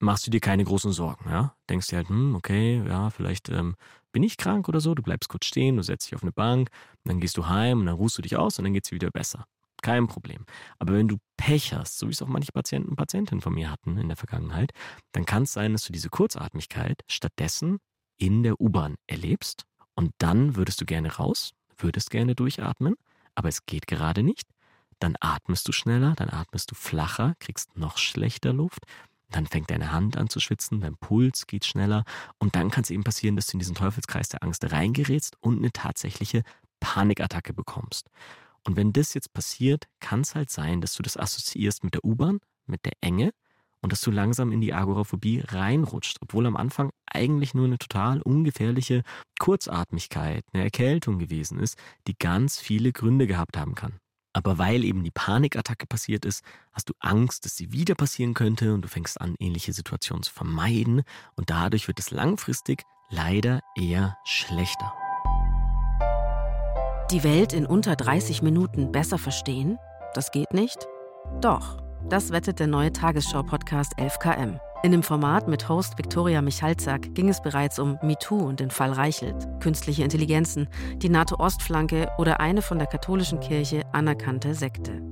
machst 0.00 0.26
du 0.26 0.30
dir 0.30 0.40
keine 0.40 0.64
großen 0.64 0.92
Sorgen, 0.92 1.30
ja. 1.30 1.54
Denkst 1.68 1.88
dir 1.88 1.96
halt, 1.96 2.08
hm, 2.08 2.34
okay, 2.34 2.82
ja, 2.86 3.10
vielleicht 3.10 3.48
ähm, 3.50 3.76
bin 4.12 4.22
ich 4.22 4.36
krank 4.36 4.68
oder 4.68 4.80
so. 4.80 4.94
Du 4.94 5.02
bleibst 5.02 5.28
kurz 5.28 5.46
stehen, 5.46 5.76
du 5.76 5.82
setzt 5.82 6.06
dich 6.06 6.16
auf 6.16 6.22
eine 6.22 6.32
Bank, 6.32 6.70
dann 7.04 7.20
gehst 7.20 7.36
du 7.36 7.46
heim 7.46 7.80
und 7.80 7.86
dann 7.86 7.94
ruhst 7.94 8.18
du 8.18 8.22
dich 8.22 8.36
aus 8.36 8.58
und 8.58 8.64
dann 8.64 8.74
geht 8.74 8.86
es 8.86 8.92
wieder 8.92 9.10
besser. 9.10 9.44
Kein 9.82 10.08
Problem. 10.08 10.44
Aber 10.78 10.92
wenn 10.94 11.08
du 11.08 11.16
Pech 11.36 11.72
hast, 11.72 11.98
so 11.98 12.08
wie 12.08 12.12
es 12.12 12.20
auch 12.20 12.28
manche 12.28 12.52
Patienten 12.52 12.90
und 12.90 12.96
Patientinnen 12.96 13.40
von 13.40 13.54
mir 13.54 13.70
hatten 13.70 13.96
in 13.96 14.08
der 14.08 14.16
Vergangenheit, 14.16 14.72
dann 15.12 15.24
kann 15.24 15.44
es 15.44 15.52
sein, 15.52 15.72
dass 15.72 15.84
du 15.84 15.92
diese 15.92 16.10
Kurzatmigkeit 16.10 17.02
stattdessen 17.08 17.78
in 18.18 18.42
der 18.42 18.60
U-Bahn 18.60 18.96
erlebst 19.06 19.64
und 19.94 20.12
dann 20.18 20.56
würdest 20.56 20.80
du 20.80 20.84
gerne 20.84 21.14
raus, 21.16 21.52
würdest 21.78 22.10
gerne 22.10 22.34
durchatmen, 22.34 22.96
aber 23.34 23.48
es 23.48 23.64
geht 23.64 23.86
gerade 23.86 24.22
nicht. 24.22 24.48
Dann 24.98 25.16
atmest 25.20 25.66
du 25.66 25.72
schneller, 25.72 26.14
dann 26.14 26.28
atmest 26.28 26.70
du 26.70 26.74
flacher, 26.74 27.34
kriegst 27.38 27.74
noch 27.76 27.96
schlechter 27.96 28.52
Luft, 28.52 28.84
dann 29.30 29.46
fängt 29.46 29.70
deine 29.70 29.92
Hand 29.92 30.16
an 30.16 30.28
zu 30.28 30.40
schwitzen, 30.40 30.80
dein 30.80 30.96
Puls 30.96 31.46
geht 31.46 31.64
schneller 31.64 32.04
und 32.38 32.56
dann 32.56 32.70
kann 32.70 32.82
es 32.82 32.90
eben 32.90 33.04
passieren, 33.04 33.36
dass 33.36 33.46
du 33.46 33.52
in 33.54 33.58
diesen 33.60 33.74
Teufelskreis 33.74 34.28
der 34.28 34.42
Angst 34.42 34.70
reingerätst 34.70 35.36
und 35.40 35.58
eine 35.58 35.72
tatsächliche 35.72 36.42
Panikattacke 36.80 37.52
bekommst. 37.52 38.08
Und 38.66 38.76
wenn 38.76 38.92
das 38.92 39.14
jetzt 39.14 39.32
passiert, 39.32 39.86
kann 40.00 40.20
es 40.20 40.34
halt 40.34 40.50
sein, 40.50 40.80
dass 40.80 40.94
du 40.94 41.02
das 41.02 41.16
assoziierst 41.16 41.84
mit 41.84 41.94
der 41.94 42.04
U-Bahn, 42.04 42.40
mit 42.66 42.84
der 42.84 42.92
Enge 43.00 43.32
und 43.80 43.92
dass 43.92 44.02
du 44.02 44.10
langsam 44.10 44.52
in 44.52 44.60
die 44.60 44.74
Agoraphobie 44.74 45.42
reinrutscht, 45.46 46.18
obwohl 46.20 46.46
am 46.46 46.56
Anfang 46.56 46.90
eigentlich 47.06 47.54
nur 47.54 47.64
eine 47.64 47.78
total 47.78 48.20
ungefährliche 48.22 49.02
Kurzatmigkeit, 49.38 50.44
eine 50.52 50.64
Erkältung 50.64 51.18
gewesen 51.18 51.58
ist, 51.58 51.78
die 52.06 52.14
ganz 52.18 52.58
viele 52.58 52.92
Gründe 52.92 53.26
gehabt 53.26 53.56
haben 53.56 53.74
kann. 53.74 53.98
Aber 54.32 54.58
weil 54.58 54.84
eben 54.84 55.02
die 55.02 55.10
Panikattacke 55.10 55.86
passiert 55.86 56.24
ist, 56.24 56.44
hast 56.72 56.88
du 56.88 56.94
Angst, 57.00 57.44
dass 57.44 57.56
sie 57.56 57.72
wieder 57.72 57.94
passieren 57.94 58.34
könnte 58.34 58.72
und 58.72 58.82
du 58.82 58.88
fängst 58.88 59.20
an, 59.20 59.34
ähnliche 59.40 59.72
Situationen 59.72 60.22
zu 60.22 60.32
vermeiden 60.32 61.02
und 61.34 61.50
dadurch 61.50 61.88
wird 61.88 61.98
es 61.98 62.10
langfristig 62.10 62.84
leider 63.10 63.60
eher 63.76 64.16
schlechter. 64.24 64.92
Die 67.10 67.24
Welt 67.24 67.52
in 67.52 67.66
unter 67.66 67.96
30 67.96 68.42
Minuten 68.42 68.92
besser 68.92 69.18
verstehen? 69.18 69.78
Das 70.14 70.30
geht 70.30 70.54
nicht? 70.54 70.86
Doch, 71.40 71.78
das 72.08 72.30
wettet 72.30 72.60
der 72.60 72.68
neue 72.68 72.92
Tagesschau-Podcast 72.92 73.98
11KM. 73.98 74.60
In 74.82 74.92
dem 74.92 75.02
Format 75.02 75.46
mit 75.46 75.68
Host 75.68 75.98
Viktoria 75.98 76.40
Michalzack 76.40 77.14
ging 77.14 77.28
es 77.28 77.42
bereits 77.42 77.78
um 77.78 77.98
MeToo 78.00 78.38
und 78.38 78.60
den 78.60 78.70
Fall 78.70 78.92
Reichelt, 78.92 79.46
künstliche 79.60 80.02
Intelligenzen, 80.02 80.68
die 80.96 81.10
NATO-Ostflanke 81.10 82.08
oder 82.16 82.40
eine 82.40 82.62
von 82.62 82.78
der 82.78 82.86
katholischen 82.86 83.40
Kirche 83.40 83.82
anerkannte 83.92 84.54
Sekte. 84.54 85.02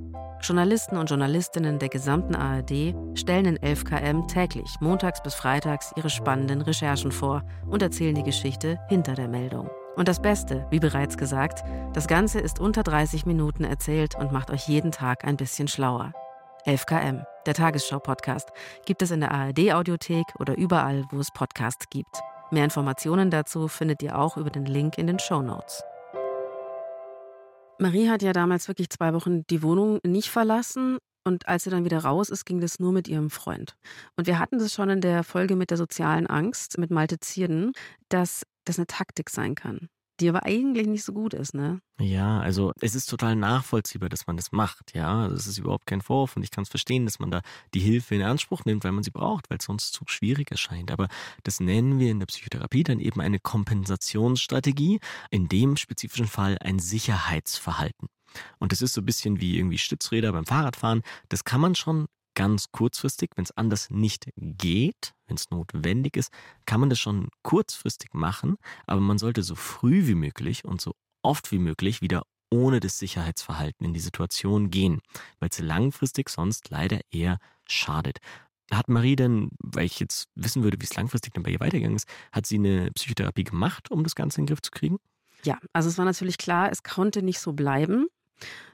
Journalisten 0.40 0.96
und 0.96 1.10
Journalistinnen 1.10 1.78
der 1.78 1.90
gesamten 1.90 2.34
ARD 2.34 2.94
stellen 3.14 3.44
in 3.44 3.58
11KM 3.58 4.26
täglich, 4.26 4.76
montags 4.80 5.22
bis 5.22 5.34
freitags, 5.34 5.92
ihre 5.96 6.08
spannenden 6.08 6.62
Recherchen 6.62 7.12
vor 7.12 7.42
und 7.66 7.82
erzählen 7.82 8.14
die 8.14 8.22
Geschichte 8.22 8.78
hinter 8.88 9.14
der 9.14 9.28
Meldung. 9.28 9.68
Und 9.96 10.08
das 10.08 10.22
Beste, 10.22 10.66
wie 10.70 10.80
bereits 10.80 11.18
gesagt, 11.18 11.62
das 11.92 12.06
Ganze 12.06 12.40
ist 12.40 12.58
unter 12.58 12.84
30 12.84 13.26
Minuten 13.26 13.64
erzählt 13.64 14.14
und 14.14 14.32
macht 14.32 14.50
euch 14.50 14.66
jeden 14.66 14.92
Tag 14.92 15.26
ein 15.26 15.36
bisschen 15.36 15.68
schlauer. 15.68 16.12
11KM, 16.68 17.24
der 17.46 17.54
Tagesschau-Podcast, 17.54 18.50
gibt 18.84 19.00
es 19.00 19.10
in 19.10 19.20
der 19.20 19.32
ARD-Audiothek 19.32 20.26
oder 20.38 20.54
überall, 20.58 21.06
wo 21.10 21.18
es 21.18 21.30
Podcasts 21.32 21.88
gibt. 21.88 22.20
Mehr 22.50 22.64
Informationen 22.64 23.30
dazu 23.30 23.68
findet 23.68 24.02
ihr 24.02 24.18
auch 24.18 24.36
über 24.36 24.50
den 24.50 24.66
Link 24.66 24.98
in 24.98 25.06
den 25.06 25.18
Show 25.18 25.40
Notes. 25.40 25.82
Marie 27.78 28.10
hat 28.10 28.20
ja 28.20 28.34
damals 28.34 28.68
wirklich 28.68 28.90
zwei 28.90 29.14
Wochen 29.14 29.46
die 29.46 29.62
Wohnung 29.62 29.98
nicht 30.04 30.28
verlassen. 30.28 30.98
Und 31.24 31.48
als 31.48 31.64
sie 31.64 31.70
dann 31.70 31.86
wieder 31.86 32.00
raus 32.00 32.28
ist, 32.28 32.44
ging 32.44 32.60
das 32.60 32.78
nur 32.78 32.92
mit 32.92 33.08
ihrem 33.08 33.30
Freund. 33.30 33.74
Und 34.16 34.26
wir 34.26 34.38
hatten 34.38 34.58
das 34.58 34.74
schon 34.74 34.90
in 34.90 35.00
der 35.00 35.24
Folge 35.24 35.56
mit 35.56 35.70
der 35.70 35.78
sozialen 35.78 36.26
Angst 36.26 36.76
mit 36.76 36.90
Malte 36.90 37.18
Zierden, 37.18 37.72
dass 38.10 38.44
das 38.66 38.78
eine 38.78 38.86
Taktik 38.86 39.30
sein 39.30 39.54
kann 39.54 39.88
die 40.20 40.28
aber 40.28 40.44
eigentlich 40.44 40.86
nicht 40.86 41.04
so 41.04 41.12
gut 41.12 41.34
ist, 41.34 41.54
ne? 41.54 41.80
Ja, 42.00 42.40
also 42.40 42.72
es 42.80 42.94
ist 42.94 43.06
total 43.06 43.36
nachvollziehbar, 43.36 44.08
dass 44.08 44.26
man 44.26 44.36
das 44.36 44.52
macht, 44.52 44.94
ja. 44.94 45.22
Also 45.22 45.36
es 45.36 45.46
ist 45.46 45.58
überhaupt 45.58 45.86
kein 45.86 46.00
Vorwurf 46.00 46.36
und 46.36 46.42
ich 46.42 46.50
kann 46.50 46.62
es 46.62 46.68
verstehen, 46.68 47.04
dass 47.04 47.18
man 47.18 47.30
da 47.30 47.42
die 47.74 47.80
Hilfe 47.80 48.14
in 48.14 48.22
Anspruch 48.22 48.64
nimmt, 48.64 48.84
weil 48.84 48.92
man 48.92 49.02
sie 49.04 49.10
braucht, 49.10 49.50
weil 49.50 49.58
es 49.58 49.64
sonst 49.64 49.92
zu 49.92 50.04
schwierig 50.06 50.50
erscheint. 50.50 50.90
Aber 50.90 51.08
das 51.42 51.60
nennen 51.60 51.98
wir 51.98 52.10
in 52.10 52.20
der 52.20 52.26
Psychotherapie 52.26 52.84
dann 52.84 53.00
eben 53.00 53.20
eine 53.20 53.38
Kompensationsstrategie, 53.38 55.00
in 55.30 55.48
dem 55.48 55.76
spezifischen 55.76 56.26
Fall 56.26 56.58
ein 56.60 56.78
Sicherheitsverhalten. 56.78 58.08
Und 58.58 58.72
das 58.72 58.82
ist 58.82 58.92
so 58.92 59.00
ein 59.00 59.06
bisschen 59.06 59.40
wie 59.40 59.56
irgendwie 59.56 59.78
Stützräder 59.78 60.32
beim 60.32 60.46
Fahrradfahren. 60.46 61.02
Das 61.28 61.44
kann 61.44 61.60
man 61.60 61.74
schon 61.74 62.06
ganz 62.38 62.70
kurzfristig, 62.70 63.30
wenn 63.34 63.42
es 63.42 63.56
anders 63.56 63.90
nicht 63.90 64.30
geht, 64.36 65.12
wenn 65.26 65.34
es 65.34 65.50
notwendig 65.50 66.16
ist, 66.16 66.32
kann 66.66 66.78
man 66.78 66.88
das 66.88 67.00
schon 67.00 67.30
kurzfristig 67.42 68.14
machen, 68.14 68.58
aber 68.86 69.00
man 69.00 69.18
sollte 69.18 69.42
so 69.42 69.56
früh 69.56 70.06
wie 70.06 70.14
möglich 70.14 70.64
und 70.64 70.80
so 70.80 70.94
oft 71.22 71.50
wie 71.50 71.58
möglich 71.58 72.00
wieder 72.00 72.22
ohne 72.48 72.78
das 72.78 73.00
Sicherheitsverhalten 73.00 73.84
in 73.84 73.92
die 73.92 73.98
Situation 73.98 74.70
gehen, 74.70 75.00
weil 75.40 75.48
es 75.50 75.58
langfristig 75.58 76.28
sonst 76.28 76.70
leider 76.70 77.00
eher 77.10 77.38
schadet. 77.68 78.18
Hat 78.70 78.88
Marie 78.88 79.16
denn, 79.16 79.50
weil 79.58 79.86
ich 79.86 79.98
jetzt 79.98 80.28
wissen 80.36 80.62
würde, 80.62 80.80
wie 80.80 80.84
es 80.84 80.94
langfristig 80.94 81.34
dann 81.34 81.42
bei 81.42 81.50
ihr 81.50 81.60
weitergegangen 81.60 81.96
ist, 81.96 82.08
hat 82.30 82.46
sie 82.46 82.54
eine 82.54 82.92
Psychotherapie 82.92 83.44
gemacht, 83.44 83.90
um 83.90 84.04
das 84.04 84.14
Ganze 84.14 84.40
in 84.40 84.46
den 84.46 84.50
Griff 84.50 84.62
zu 84.62 84.70
kriegen? 84.70 84.98
Ja, 85.42 85.58
also 85.72 85.88
es 85.88 85.98
war 85.98 86.04
natürlich 86.04 86.38
klar, 86.38 86.70
es 86.70 86.84
konnte 86.84 87.22
nicht 87.22 87.40
so 87.40 87.52
bleiben 87.52 88.06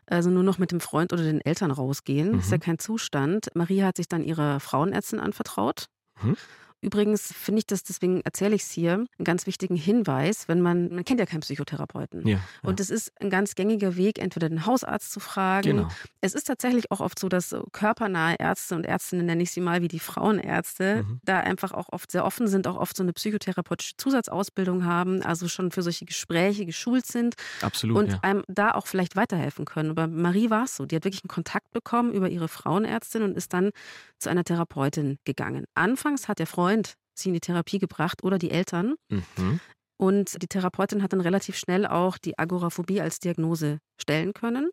also 0.06 0.30
nur 0.30 0.42
noch 0.42 0.58
mit 0.58 0.72
dem 0.72 0.80
Freund 0.80 1.12
oder 1.12 1.22
den 1.22 1.40
Eltern 1.40 1.70
rausgehen. 1.70 2.32
Mhm. 2.32 2.38
ist 2.40 2.50
ja 2.50 2.58
kein 2.58 2.78
Zustand. 2.78 3.48
Maria 3.54 3.86
hat 3.86 3.96
sich 3.96 4.08
dann 4.08 4.22
ihrer 4.22 4.60
Frauenärztin 4.60 5.20
anvertraut. 5.20 5.86
Mhm. 6.22 6.36
Übrigens 6.85 7.33
finde 7.33 7.61
ich 7.61 7.66
das, 7.66 7.83
deswegen 7.83 8.20
erzähle 8.20 8.55
ich 8.55 8.62
es 8.62 8.70
hier, 8.70 8.92
einen 8.92 9.25
ganz 9.25 9.47
wichtigen 9.47 9.75
Hinweis, 9.75 10.49
wenn 10.49 10.61
man, 10.61 10.94
man 10.94 11.05
kennt 11.05 11.18
ja 11.18 11.25
keinen 11.25 11.40
Psychotherapeuten. 11.40 12.27
Ja, 12.29 12.37
ja. 12.37 12.40
Und 12.62 12.79
es 12.79 12.90
ist 12.90 13.11
ein 13.20 13.31
ganz 13.31 13.55
gängiger 13.55 13.97
Weg, 13.97 14.18
entweder 14.18 14.51
den 14.51 14.66
Hausarzt 14.66 15.11
zu 15.11 15.18
fragen. 15.18 15.77
Genau. 15.77 15.88
Es 16.20 16.35
ist 16.35 16.47
tatsächlich 16.47 16.90
auch 16.90 17.01
oft 17.01 17.18
so, 17.18 17.31
dass 17.31 17.57
körpernahe 17.73 18.37
Ärzte 18.38 18.77
und 18.77 18.85
Ärztinnen, 18.85 19.25
nenne 19.25 19.42
ich 19.42 19.51
sie 19.51 19.62
mal, 19.62 19.81
wie 19.81 19.88
die 19.88 19.99
Frauenärzte, 19.99 21.05
mhm. 21.05 21.20
da 21.25 21.40
einfach 21.40 21.73
auch 21.73 21.88
oft 21.90 22.11
sehr 22.11 22.25
offen 22.25 22.49
sind, 22.49 22.66
auch 22.66 22.77
oft 22.77 22.97
so 22.97 23.03
eine 23.03 23.14
psychotherapeutische 23.14 23.97
Zusatzausbildung 23.97 24.85
haben, 24.85 25.23
also 25.23 25.49
schon 25.49 25.70
für 25.70 25.83
solche 25.83 26.05
Gespräche 26.05 26.66
geschult 26.66 27.07
sind. 27.07 27.35
Absolut. 27.62 27.97
Und 27.97 28.12
ja. 28.12 28.18
einem 28.20 28.44
da 28.47 28.73
auch 28.73 28.87
vielleicht 28.87 29.16
weiterhelfen 29.16 29.64
können. 29.64 29.90
Aber 29.90 30.07
Marie 30.07 30.51
war 30.51 30.64
es 30.64 30.77
so. 30.77 30.85
Die 30.85 30.97
hat 30.97 31.05
wirklich 31.05 31.25
einen 31.25 31.29
Kontakt 31.29 31.73
bekommen 31.73 32.12
über 32.12 32.29
ihre 32.29 32.49
Frauenärztin 32.49 33.23
und 33.23 33.37
ist 33.38 33.55
dann 33.55 33.70
zu 34.18 34.29
einer 34.29 34.44
Therapeutin 34.44 35.18
gegangen. 35.25 35.64
Anfangs 35.75 36.29
hat 36.29 36.38
der 36.38 36.47
Freund 36.47 36.73
sie 37.14 37.28
in 37.28 37.34
die 37.34 37.40
Therapie 37.40 37.78
gebracht 37.78 38.22
oder 38.22 38.38
die 38.38 38.50
Eltern. 38.50 38.94
Mhm. 39.08 39.60
Und 39.96 40.42
die 40.42 40.48
Therapeutin 40.48 41.02
hat 41.02 41.12
dann 41.12 41.20
relativ 41.20 41.56
schnell 41.56 41.87
auch 41.87 42.18
die 42.18 42.38
Agoraphobie 42.38 43.00
als 43.00 43.20
Diagnose 43.20 43.78
stellen 43.96 44.32
können 44.32 44.70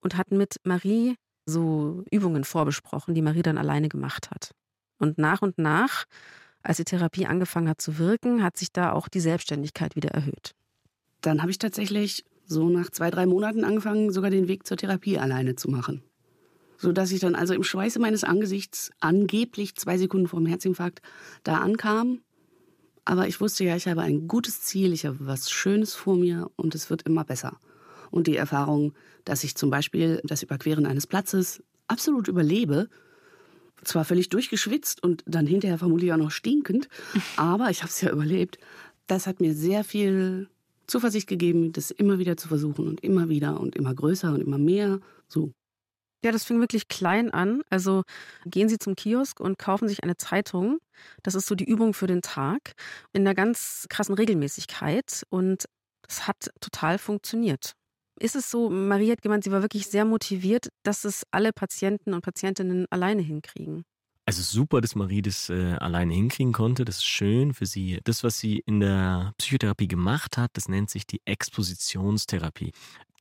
und 0.00 0.16
hat 0.16 0.30
mit 0.30 0.56
Marie 0.64 1.16
so 1.44 2.04
Übungen 2.10 2.44
vorbesprochen, 2.44 3.14
die 3.14 3.22
Marie 3.22 3.42
dann 3.42 3.58
alleine 3.58 3.88
gemacht 3.88 4.30
hat. 4.30 4.52
Und 4.98 5.18
nach 5.18 5.42
und 5.42 5.58
nach, 5.58 6.04
als 6.62 6.76
die 6.76 6.84
Therapie 6.84 7.26
angefangen 7.26 7.68
hat 7.68 7.80
zu 7.80 7.98
wirken, 7.98 8.44
hat 8.44 8.56
sich 8.56 8.72
da 8.72 8.92
auch 8.92 9.08
die 9.08 9.20
Selbstständigkeit 9.20 9.96
wieder 9.96 10.10
erhöht. 10.10 10.54
Dann 11.20 11.42
habe 11.42 11.50
ich 11.50 11.58
tatsächlich 11.58 12.24
so 12.46 12.68
nach 12.68 12.90
zwei, 12.90 13.10
drei 13.10 13.26
Monaten 13.26 13.64
angefangen, 13.64 14.12
sogar 14.12 14.30
den 14.30 14.46
Weg 14.46 14.66
zur 14.66 14.76
Therapie 14.76 15.18
alleine 15.18 15.56
zu 15.56 15.68
machen 15.68 16.04
sodass 16.82 17.12
ich 17.12 17.20
dann 17.20 17.36
also 17.36 17.54
im 17.54 17.62
Schweiße 17.62 18.00
meines 18.00 18.24
Angesichts 18.24 18.90
angeblich 18.98 19.76
zwei 19.76 19.96
Sekunden 19.96 20.26
vor 20.26 20.40
dem 20.40 20.46
Herzinfarkt 20.46 21.00
da 21.44 21.58
ankam 21.58 22.20
Aber 23.04 23.28
ich 23.28 23.40
wusste 23.40 23.64
ja, 23.64 23.76
ich 23.76 23.86
habe 23.86 24.02
ein 24.02 24.26
gutes 24.26 24.62
Ziel, 24.62 24.92
ich 24.92 25.06
habe 25.06 25.16
was 25.20 25.50
Schönes 25.50 25.94
vor 25.94 26.16
mir 26.16 26.50
und 26.56 26.74
es 26.74 26.90
wird 26.90 27.02
immer 27.02 27.24
besser. 27.24 27.58
Und 28.10 28.26
die 28.26 28.36
Erfahrung, 28.36 28.94
dass 29.24 29.44
ich 29.44 29.54
zum 29.54 29.70
Beispiel 29.70 30.20
das 30.24 30.42
Überqueren 30.42 30.84
eines 30.84 31.06
Platzes 31.06 31.62
absolut 31.86 32.26
überlebe, 32.26 32.88
zwar 33.84 34.04
völlig 34.04 34.28
durchgeschwitzt 34.28 35.02
und 35.02 35.22
dann 35.26 35.46
hinterher 35.46 35.78
vermutlich 35.78 36.12
auch 36.12 36.16
noch 36.18 36.30
stinkend, 36.32 36.88
aber 37.36 37.70
ich 37.70 37.82
habe 37.82 37.90
es 37.90 38.00
ja 38.00 38.10
überlebt, 38.10 38.58
das 39.06 39.26
hat 39.28 39.40
mir 39.40 39.54
sehr 39.54 39.84
viel 39.84 40.48
Zuversicht 40.88 41.28
gegeben, 41.28 41.72
das 41.72 41.92
immer 41.92 42.18
wieder 42.18 42.36
zu 42.36 42.48
versuchen 42.48 42.88
und 42.88 43.04
immer 43.04 43.28
wieder 43.28 43.60
und 43.60 43.76
immer 43.76 43.94
größer 43.94 44.32
und 44.32 44.40
immer 44.40 44.58
mehr. 44.58 45.00
So. 45.28 45.52
Ja, 46.24 46.30
das 46.30 46.44
fing 46.44 46.60
wirklich 46.60 46.88
klein 46.88 47.30
an. 47.30 47.62
Also 47.68 48.04
gehen 48.46 48.68
Sie 48.68 48.78
zum 48.78 48.94
Kiosk 48.94 49.40
und 49.40 49.58
kaufen 49.58 49.88
sich 49.88 50.04
eine 50.04 50.16
Zeitung. 50.16 50.78
Das 51.22 51.34
ist 51.34 51.46
so 51.46 51.54
die 51.54 51.64
Übung 51.64 51.94
für 51.94 52.06
den 52.06 52.22
Tag 52.22 52.74
in 53.12 53.22
einer 53.22 53.34
ganz 53.34 53.86
krassen 53.88 54.14
Regelmäßigkeit. 54.14 55.24
Und 55.30 55.64
das 56.02 56.28
hat 56.28 56.50
total 56.60 56.98
funktioniert. 56.98 57.72
Ist 58.20 58.36
es 58.36 58.50
so, 58.50 58.70
Marie 58.70 59.10
hat 59.10 59.22
gemeint, 59.22 59.42
sie 59.42 59.50
war 59.50 59.62
wirklich 59.62 59.88
sehr 59.88 60.04
motiviert, 60.04 60.68
dass 60.84 61.04
es 61.04 61.24
alle 61.32 61.52
Patienten 61.52 62.14
und 62.14 62.22
Patientinnen 62.22 62.86
alleine 62.90 63.22
hinkriegen. 63.22 63.84
Also 64.24 64.42
super, 64.42 64.80
dass 64.80 64.94
Marie 64.94 65.22
das 65.22 65.50
äh, 65.50 65.74
alleine 65.80 66.14
hinkriegen 66.14 66.52
konnte. 66.52 66.84
Das 66.84 66.98
ist 66.98 67.06
schön 67.06 67.54
für 67.54 67.66
sie. 67.66 67.98
Das, 68.04 68.22
was 68.22 68.38
sie 68.38 68.62
in 68.66 68.78
der 68.78 69.34
Psychotherapie 69.38 69.88
gemacht 69.88 70.38
hat, 70.38 70.50
das 70.52 70.68
nennt 70.68 70.90
sich 70.90 71.06
die 71.06 71.20
Expositionstherapie. 71.24 72.72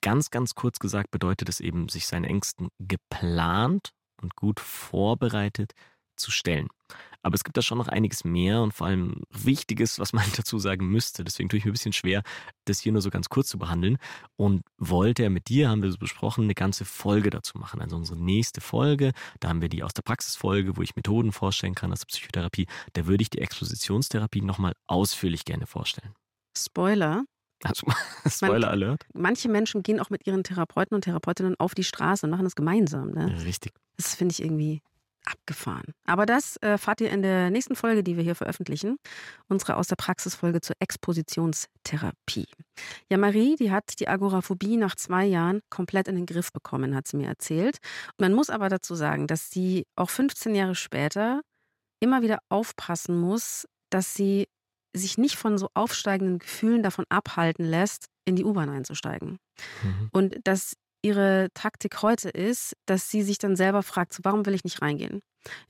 Ganz, 0.01 0.31
ganz 0.31 0.55
kurz 0.55 0.79
gesagt 0.79 1.11
bedeutet 1.11 1.49
es 1.49 1.59
eben, 1.59 1.89
sich 1.89 2.07
seinen 2.07 2.25
Ängsten 2.25 2.69
geplant 2.79 3.91
und 4.21 4.35
gut 4.35 4.59
vorbereitet 4.59 5.73
zu 6.15 6.31
stellen. 6.31 6.67
Aber 7.23 7.35
es 7.35 7.43
gibt 7.43 7.55
da 7.55 7.61
schon 7.61 7.77
noch 7.77 7.87
einiges 7.87 8.23
mehr 8.23 8.61
und 8.61 8.73
vor 8.73 8.87
allem 8.87 9.21
Wichtiges, 9.29 9.99
was 9.99 10.11
man 10.13 10.25
dazu 10.35 10.57
sagen 10.57 10.87
müsste. 10.87 11.23
Deswegen 11.23 11.49
tue 11.49 11.59
ich 11.59 11.65
mir 11.65 11.71
ein 11.71 11.73
bisschen 11.73 11.93
schwer, 11.93 12.23
das 12.65 12.79
hier 12.79 12.91
nur 12.91 13.01
so 13.01 13.09
ganz 13.09 13.29
kurz 13.29 13.47
zu 13.49 13.59
behandeln. 13.59 13.97
Und 14.37 14.63
wollte 14.77 15.23
er 15.23 15.29
mit 15.29 15.47
dir, 15.47 15.69
haben 15.69 15.83
wir 15.83 15.91
so 15.91 15.97
besprochen, 15.97 16.45
eine 16.45 16.55
ganze 16.55 16.85
Folge 16.85 17.29
dazu 17.29 17.57
machen. 17.57 17.81
Also 17.81 17.95
unsere 17.95 18.19
nächste 18.19 18.61
Folge, 18.61 19.11
da 19.39 19.49
haben 19.49 19.61
wir 19.61 19.69
die 19.69 19.83
aus 19.83 19.93
der 19.93 20.01
Praxisfolge, 20.01 20.77
wo 20.77 20.81
ich 20.81 20.95
Methoden 20.95 21.31
vorstellen 21.31 21.75
kann 21.75 21.91
aus 21.91 21.99
der 21.99 22.07
Psychotherapie. 22.07 22.67
Da 22.93 23.05
würde 23.05 23.21
ich 23.21 23.29
die 23.29 23.39
Expositionstherapie 23.39 24.41
nochmal 24.41 24.73
ausführlich 24.87 25.45
gerne 25.45 25.67
vorstellen. 25.67 26.15
Spoiler. 26.57 27.23
Also, 27.63 27.88
Spoiler 28.28 28.67
Man- 28.67 28.69
Alert. 28.69 29.06
Manche 29.13 29.50
Menschen 29.50 29.84
gehen 29.84 30.00
auch 30.00 30.10
mit 30.10 30.26
ihren 30.28 30.43
Therapeuten 30.43 30.95
und 30.95 31.04
Therapeutinnen 31.04 31.56
auf 31.60 31.76
die 31.76 31.84
Straße 31.84 32.26
und 32.26 32.32
machen 32.32 32.45
das 32.45 32.56
gemeinsam. 32.56 33.12
Ne? 33.12 33.43
Richtig. 33.45 33.74
Das 33.97 34.15
finde 34.15 34.34
ich 34.34 34.41
irgendwie 34.41 34.82
abgefahren. 35.26 35.93
Aber 36.06 36.26
das 36.26 36.58
äh, 36.58 36.78
ihr 37.00 37.12
in 37.12 37.21
der 37.21 37.52
nächsten 37.52 37.76
Folge, 37.76 38.04
die 38.04 38.17
wir 38.17 38.24
hier 38.24 38.34
veröffentlichen. 38.36 38.97
Unsere 39.47 39.76
aus 39.78 39.88
der 39.88 39.95
Praxisfolge 39.95 40.62
zur 40.62 40.76
Expositionstherapie. 40.80 42.47
Ja, 43.10 43.17
Marie, 43.17 43.56
die 43.56 43.71
hat 43.71 44.00
die 44.00 44.08
Agoraphobie 44.08 44.78
nach 44.78 44.95
zwei 44.95 45.26
Jahren 45.26 45.62
komplett 45.69 46.08
in 46.08 46.15
den 46.15 46.26
Griff 46.26 46.52
bekommen, 46.52 46.95
hat 46.95 47.08
sie 47.08 47.17
mir 47.17 47.28
erzählt. 47.28 47.78
Man 48.17 48.34
muss 48.34 48.50
aber 48.50 48.69
dazu 48.69 48.95
sagen, 48.95 49.28
dass 49.28 49.52
sie 49.52 49.86
auch 49.95 50.10
15 50.10 50.56
Jahre 50.56 50.76
später 50.76 51.41
immer 52.00 52.21
wieder 52.24 52.39
aufpassen 52.50 53.15
muss, 53.19 53.67
dass 53.91 54.13
sie 54.15 54.47
sich 54.93 55.17
nicht 55.17 55.36
von 55.36 55.58
so 55.58 55.69
aufsteigenden 55.73 56.39
Gefühlen 56.39 56.84
davon 56.84 57.06
abhalten 57.10 57.65
lässt, 57.65 58.06
in 58.25 58.36
die 58.36 58.45
U-Bahn 58.45 58.69
einzusteigen. 58.69 59.38
Mhm. 59.84 60.10
Und 60.12 60.38
dass 60.43 60.73
ihre 61.04 61.49
Taktik 61.54 62.01
heute 62.01 62.30
ist, 62.30 62.73
dass 62.86 63.10
sie 63.10 63.23
sich 63.23 63.38
dann 63.38 63.56
selber 63.56 63.84
fragt, 63.84 64.13
so, 64.13 64.19
warum 64.23 64.45
will 64.45 64.54
ich 64.54 64.63
nicht 64.63 64.82
reingehen? 64.82 65.21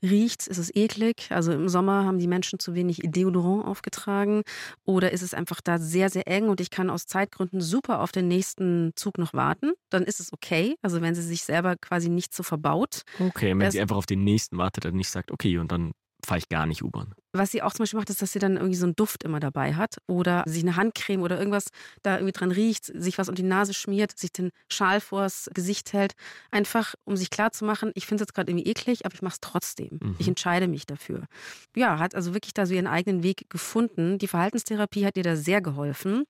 Riecht's? 0.02 0.46
Ist 0.46 0.58
es 0.58 0.74
eklig? 0.74 1.28
Also 1.30 1.52
im 1.52 1.68
Sommer 1.68 2.04
haben 2.04 2.18
die 2.18 2.26
Menschen 2.26 2.58
zu 2.58 2.74
wenig 2.74 3.00
Deodorant 3.04 3.64
aufgetragen 3.64 4.42
oder 4.84 5.12
ist 5.12 5.22
es 5.22 5.32
einfach 5.32 5.62
da 5.62 5.78
sehr, 5.78 6.10
sehr 6.10 6.28
eng 6.28 6.50
und 6.50 6.60
ich 6.60 6.68
kann 6.68 6.90
aus 6.90 7.06
Zeitgründen 7.06 7.62
super 7.62 8.00
auf 8.00 8.12
den 8.12 8.28
nächsten 8.28 8.92
Zug 8.96 9.16
noch 9.16 9.32
warten? 9.32 9.72
Dann 9.88 10.02
ist 10.02 10.20
es 10.20 10.30
okay. 10.32 10.74
Also 10.82 11.00
wenn 11.00 11.14
sie 11.14 11.22
sich 11.22 11.44
selber 11.44 11.76
quasi 11.76 12.10
nicht 12.10 12.34
so 12.34 12.42
verbaut. 12.42 13.02
Okay, 13.18 13.58
wenn 13.58 13.70
sie 13.70 13.80
einfach 13.80 13.96
auf 13.96 14.06
den 14.06 14.24
nächsten 14.24 14.58
wartet 14.58 14.84
und 14.84 14.94
nicht 14.94 15.10
sagt, 15.10 15.30
okay, 15.30 15.56
und 15.56 15.72
dann 15.72 15.92
fahre 16.24 16.38
ich 16.38 16.48
gar 16.48 16.66
nicht 16.66 16.82
U-Bahn. 16.82 17.14
Was 17.32 17.50
sie 17.50 17.62
auch 17.62 17.72
zum 17.72 17.84
Beispiel 17.84 17.98
macht, 17.98 18.10
ist, 18.10 18.20
dass 18.20 18.32
sie 18.32 18.38
dann 18.38 18.56
irgendwie 18.56 18.76
so 18.76 18.84
einen 18.84 18.94
Duft 18.94 19.22
immer 19.24 19.40
dabei 19.40 19.74
hat 19.74 19.96
oder 20.06 20.44
sich 20.46 20.62
eine 20.62 20.76
Handcreme 20.76 21.22
oder 21.22 21.38
irgendwas 21.38 21.68
da 22.02 22.16
irgendwie 22.16 22.32
dran 22.32 22.52
riecht, 22.52 22.84
sich 22.84 23.16
was 23.16 23.28
unter 23.28 23.42
die 23.42 23.48
Nase 23.48 23.72
schmiert, 23.72 24.18
sich 24.18 24.32
den 24.32 24.50
Schal 24.68 25.00
vors 25.00 25.48
Gesicht 25.54 25.94
hält. 25.94 26.12
Einfach, 26.50 26.94
um 27.04 27.16
sich 27.16 27.30
klarzumachen, 27.30 27.90
ich 27.94 28.06
finde 28.06 28.22
es 28.22 28.28
jetzt 28.28 28.34
gerade 28.34 28.50
irgendwie 28.50 28.68
eklig, 28.68 29.06
aber 29.06 29.14
ich 29.14 29.22
mache 29.22 29.34
es 29.34 29.40
trotzdem. 29.40 29.98
Mhm. 30.02 30.16
Ich 30.18 30.28
entscheide 30.28 30.68
mich 30.68 30.86
dafür. 30.86 31.26
Ja, 31.74 31.98
hat 31.98 32.14
also 32.14 32.34
wirklich 32.34 32.52
da 32.52 32.66
so 32.66 32.74
ihren 32.74 32.86
eigenen 32.86 33.22
Weg 33.22 33.48
gefunden. 33.48 34.18
Die 34.18 34.28
Verhaltenstherapie 34.28 35.06
hat 35.06 35.16
ihr 35.16 35.22
da 35.22 35.36
sehr 35.36 35.62
geholfen. 35.62 36.24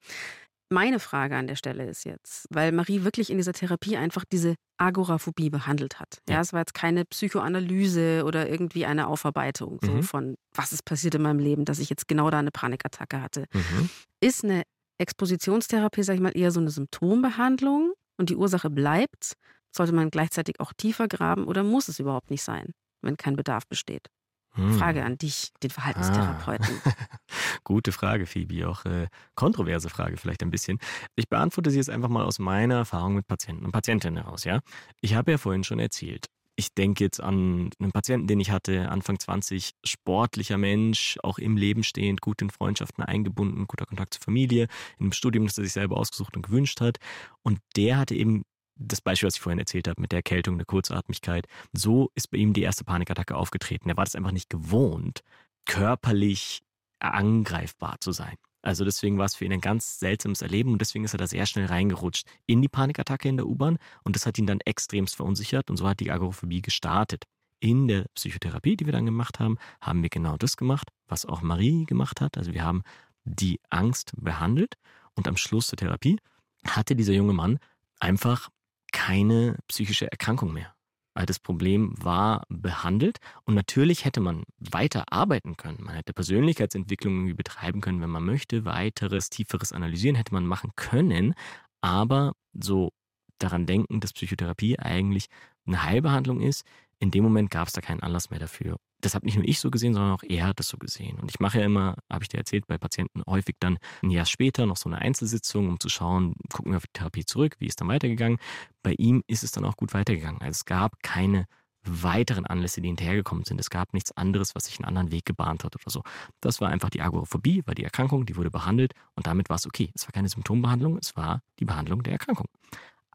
Meine 0.72 1.00
Frage 1.00 1.37
an 1.37 1.46
der 1.46 1.56
Stelle 1.56 1.85
ist 1.87 2.04
jetzt, 2.04 2.46
weil 2.50 2.72
Marie 2.72 3.04
wirklich 3.04 3.28
in 3.30 3.37
dieser 3.37 3.52
Therapie 3.52 3.96
einfach 3.98 4.24
diese 4.24 4.54
Agoraphobie 4.78 5.50
behandelt 5.50 6.00
hat. 6.00 6.18
Ja, 6.28 6.37
Ja. 6.37 6.40
es 6.40 6.52
war 6.54 6.61
jetzt 6.61 6.72
keine 6.74 7.04
Psychoanalyse 7.04 8.24
oder 8.24 8.48
irgendwie 8.48 8.87
eine 8.87 9.06
Aufarbeitung 9.06 9.78
so 9.85 9.92
Mhm. 9.92 10.02
von, 10.02 10.35
was 10.54 10.72
ist 10.72 10.85
passiert 10.85 11.14
in 11.14 11.22
meinem 11.22 11.38
Leben, 11.40 11.64
dass 11.66 11.78
ich 11.78 11.90
jetzt 11.90 12.08
genau 12.08 12.30
da 12.30 12.38
eine 12.38 12.50
Panikattacke 12.50 13.20
hatte. 13.20 13.44
Mhm. 13.52 13.90
Ist 14.20 14.44
eine 14.44 14.62
Expositionstherapie, 14.98 16.02
sag 16.02 16.14
ich 16.14 16.20
mal, 16.20 16.37
eher 16.37 16.50
so 16.50 16.61
eine 16.61 16.70
Symptombehandlung 16.70 17.92
und 18.16 18.30
die 18.30 18.37
Ursache 18.37 18.70
bleibt? 18.70 19.35
Sollte 19.74 19.92
man 19.92 20.11
gleichzeitig 20.11 20.58
auch 20.61 20.72
tiefer 20.76 21.06
graben 21.08 21.44
oder 21.46 21.62
muss 21.64 21.88
es 21.88 21.98
überhaupt 21.98 22.30
nicht 22.30 22.42
sein, 22.42 22.72
wenn 23.02 23.16
kein 23.16 23.37
Bedarf 23.37 23.66
besteht? 23.66 24.08
Hm. 24.54 24.78
Frage 24.78 25.04
an 25.04 25.16
dich, 25.16 25.52
den 25.62 25.70
Verhaltenstherapeuten. 25.70 26.80
Ah. 26.84 26.92
Gute 27.64 27.92
Frage, 27.92 28.26
Phoebe. 28.26 28.68
Auch 28.68 28.84
äh, 28.84 29.08
kontroverse 29.34 29.88
Frage 29.88 30.16
vielleicht 30.18 30.42
ein 30.42 30.50
bisschen. 30.50 30.78
Ich 31.16 31.28
beantworte 31.28 31.70
sie 31.70 31.78
jetzt 31.78 31.90
einfach 31.90 32.10
mal 32.10 32.24
aus 32.24 32.38
meiner 32.38 32.76
Erfahrung 32.76 33.14
mit 33.14 33.26
Patienten 33.26 33.64
und 33.64 33.72
Patientinnen 33.72 34.22
heraus. 34.22 34.44
Ja? 34.44 34.60
Ich 35.00 35.14
habe 35.14 35.32
ja 35.32 35.38
vorhin 35.38 35.64
schon 35.64 35.78
erzählt. 35.78 36.26
Ich 36.54 36.74
denke 36.74 37.02
jetzt 37.02 37.18
an 37.18 37.70
einen 37.80 37.92
Patienten, 37.92 38.26
den 38.26 38.38
ich 38.38 38.50
hatte, 38.50 38.90
Anfang 38.90 39.18
20, 39.18 39.72
sportlicher 39.84 40.58
Mensch, 40.58 41.18
auch 41.22 41.38
im 41.38 41.56
Leben 41.56 41.82
stehend, 41.82 42.20
gut 42.20 42.42
in 42.42 42.50
Freundschaften 42.50 43.02
eingebunden, 43.02 43.66
guter 43.66 43.86
Kontakt 43.86 44.14
zur 44.14 44.22
Familie, 44.22 44.64
in 44.98 45.06
einem 45.06 45.12
Studium, 45.12 45.46
das 45.46 45.56
er 45.56 45.64
sich 45.64 45.72
selber 45.72 45.96
ausgesucht 45.96 46.36
und 46.36 46.42
gewünscht 46.42 46.82
hat. 46.82 46.98
Und 47.42 47.60
der 47.74 47.96
hatte 47.96 48.14
eben 48.14 48.42
das 48.85 49.01
Beispiel, 49.01 49.27
was 49.27 49.37
ich 49.37 49.40
vorhin 49.40 49.59
erzählt 49.59 49.88
habe, 49.88 50.01
mit 50.01 50.12
der 50.12 50.18
Erkältung, 50.18 50.59
der 50.59 50.66
Kurzatmigkeit. 50.66 51.47
So 51.73 52.11
ist 52.14 52.31
bei 52.31 52.38
ihm 52.38 52.53
die 52.53 52.62
erste 52.62 52.85
Panikattacke 52.85 53.37
aufgetreten. 53.37 53.88
Er 53.88 53.97
war 53.97 54.05
das 54.05 54.14
einfach 54.14 54.33
nicht 54.33 54.51
gewohnt, 54.51 55.21
körperlich 55.64 56.62
angreifbar 56.99 57.97
zu 58.01 58.12
sein. 58.12 58.37
Also 58.62 58.85
deswegen 58.85 59.18
war 59.18 59.25
es 59.25 59.35
für 59.35 59.45
ihn 59.45 59.53
ein 59.53 59.61
ganz 59.61 59.99
seltsames 59.99 60.40
Erleben 60.40 60.73
und 60.73 60.81
deswegen 60.81 61.05
ist 61.05 61.14
er 61.14 61.18
da 61.18 61.27
sehr 61.27 61.47
schnell 61.47 61.66
reingerutscht 61.66 62.29
in 62.47 62.62
die 62.62 62.68
Panikattacke 62.68 63.29
in 63.29 63.37
der 63.37 63.47
U-Bahn 63.47 63.79
und 64.05 64.14
das 64.14 64.25
hat 64.25 64.38
ihn 64.38 64.47
dann 64.47 64.61
extremst 64.61 65.16
verunsichert 65.16 65.68
und 65.68 65.77
so 65.77 65.88
hat 65.88 65.99
die 65.99 66.12
Agoraphobie 66.12 66.62
gestartet. 66.62 67.25
In 67.59 67.88
der 67.88 68.07
Psychotherapie, 68.14 68.77
die 68.77 68.87
wir 68.87 68.92
dann 68.92 69.07
gemacht 69.07 69.40
haben, 69.40 69.59
haben 69.81 70.03
wir 70.03 70.11
genau 70.11 70.37
das 70.37 70.57
gemacht, 70.57 70.88
was 71.09 71.27
auch 71.27 71.42
Marie 71.42 71.87
gemacht 71.87 72.21
hat. 72.21 72.38
Also 72.38 72.55
wir 72.55 72.64
haben 72.64 72.83
die 73.25 73.61
Angst 73.71 74.12
behandelt 74.16 74.75
und 75.14 75.29
am 75.29 75.37
Schluss 75.37 75.68
der 75.68 75.77
Therapie 75.77 76.18
hatte 76.66 76.97
dieser 76.97 77.12
junge 77.12 77.33
Mann 77.33 77.59
einfach 77.99 78.49
keine 78.92 79.59
psychische 79.68 80.11
Erkrankung 80.11 80.52
mehr. 80.52 80.74
Weil 81.14 81.26
das 81.26 81.38
Problem 81.38 81.94
war 82.02 82.44
behandelt 82.48 83.18
und 83.44 83.55
natürlich 83.55 84.07
hätte 84.07 84.20
man 84.20 84.44
weiter 84.59 85.12
arbeiten 85.12 85.59
können. 85.59 85.83
Man 85.83 85.94
hätte 85.94 86.14
Persönlichkeitsentwicklung 86.14 87.14
irgendwie 87.14 87.35
betreiben 87.35 87.83
können, 87.83 88.00
wenn 88.00 88.09
man 88.09 88.24
möchte. 88.24 88.64
Weiteres, 88.64 89.28
tieferes 89.28 89.72
Analysieren 89.72 90.16
hätte 90.16 90.33
man 90.33 90.46
machen 90.46 90.70
können. 90.74 91.35
Aber 91.83 92.33
so 92.55 92.92
daran 93.38 93.66
denken, 93.66 94.00
dass 94.00 94.14
Psychotherapie 94.14 94.78
eigentlich 94.78 95.26
eine 95.66 95.83
Heilbehandlung 95.83 96.40
ist, 96.40 96.64
in 97.02 97.10
dem 97.10 97.24
Moment 97.24 97.50
gab 97.50 97.66
es 97.66 97.72
da 97.72 97.80
keinen 97.80 98.00
Anlass 98.00 98.30
mehr 98.30 98.38
dafür. 98.38 98.76
Das 99.00 99.16
habe 99.16 99.26
nicht 99.26 99.34
nur 99.34 99.44
ich 99.44 99.58
so 99.58 99.72
gesehen, 99.72 99.92
sondern 99.92 100.12
auch 100.12 100.22
er 100.22 100.46
hat 100.46 100.60
das 100.60 100.68
so 100.68 100.76
gesehen. 100.76 101.18
Und 101.18 101.28
ich 101.32 101.40
mache 101.40 101.58
ja 101.58 101.64
immer, 101.64 101.96
habe 102.08 102.22
ich 102.22 102.28
dir 102.28 102.38
erzählt, 102.38 102.68
bei 102.68 102.78
Patienten 102.78 103.22
häufig 103.28 103.56
dann 103.58 103.78
ein 104.04 104.10
Jahr 104.10 104.24
später 104.24 104.66
noch 104.66 104.76
so 104.76 104.88
eine 104.88 104.98
Einzelsitzung, 104.98 105.68
um 105.68 105.80
zu 105.80 105.88
schauen, 105.88 106.34
gucken 106.52 106.70
wir 106.70 106.76
auf 106.76 106.86
die 106.86 106.92
Therapie 106.92 107.24
zurück, 107.24 107.56
wie 107.58 107.66
ist 107.66 107.80
dann 107.80 107.88
weitergegangen. 107.88 108.38
Bei 108.84 108.92
ihm 108.92 109.24
ist 109.26 109.42
es 109.42 109.50
dann 109.50 109.64
auch 109.64 109.76
gut 109.76 109.94
weitergegangen. 109.94 110.40
Also 110.42 110.50
es 110.58 110.64
gab 110.64 111.02
keine 111.02 111.46
weiteren 111.82 112.46
Anlässe, 112.46 112.80
die 112.80 112.86
hinterhergekommen 112.86 113.44
sind. 113.44 113.58
Es 113.58 113.68
gab 113.68 113.92
nichts 113.94 114.16
anderes, 114.16 114.54
was 114.54 114.66
sich 114.66 114.78
einen 114.78 114.86
anderen 114.86 115.10
Weg 115.10 115.24
gebahnt 115.24 115.64
hat 115.64 115.74
oder 115.74 115.90
so. 115.90 116.04
Das 116.40 116.60
war 116.60 116.68
einfach 116.68 116.90
die 116.90 117.02
Agoraphobie, 117.02 117.62
war 117.66 117.74
die 117.74 117.82
Erkrankung, 117.82 118.26
die 118.26 118.36
wurde 118.36 118.52
behandelt 118.52 118.92
und 119.16 119.26
damit 119.26 119.48
war 119.48 119.56
es 119.56 119.66
okay. 119.66 119.90
Es 119.96 120.06
war 120.06 120.12
keine 120.12 120.28
Symptombehandlung, 120.28 120.98
es 120.98 121.16
war 121.16 121.42
die 121.58 121.64
Behandlung 121.64 122.04
der 122.04 122.12
Erkrankung. 122.12 122.46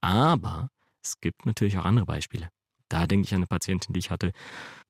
Aber 0.01 0.71
es 1.01 1.21
gibt 1.21 1.45
natürlich 1.45 1.77
auch 1.77 1.85
andere 1.85 2.05
Beispiele. 2.05 2.49
Da 2.89 3.07
denke 3.07 3.25
ich 3.25 3.33
an 3.33 3.39
eine 3.39 3.47
Patientin, 3.47 3.93
die 3.93 3.99
ich 3.99 4.11
hatte, 4.11 4.31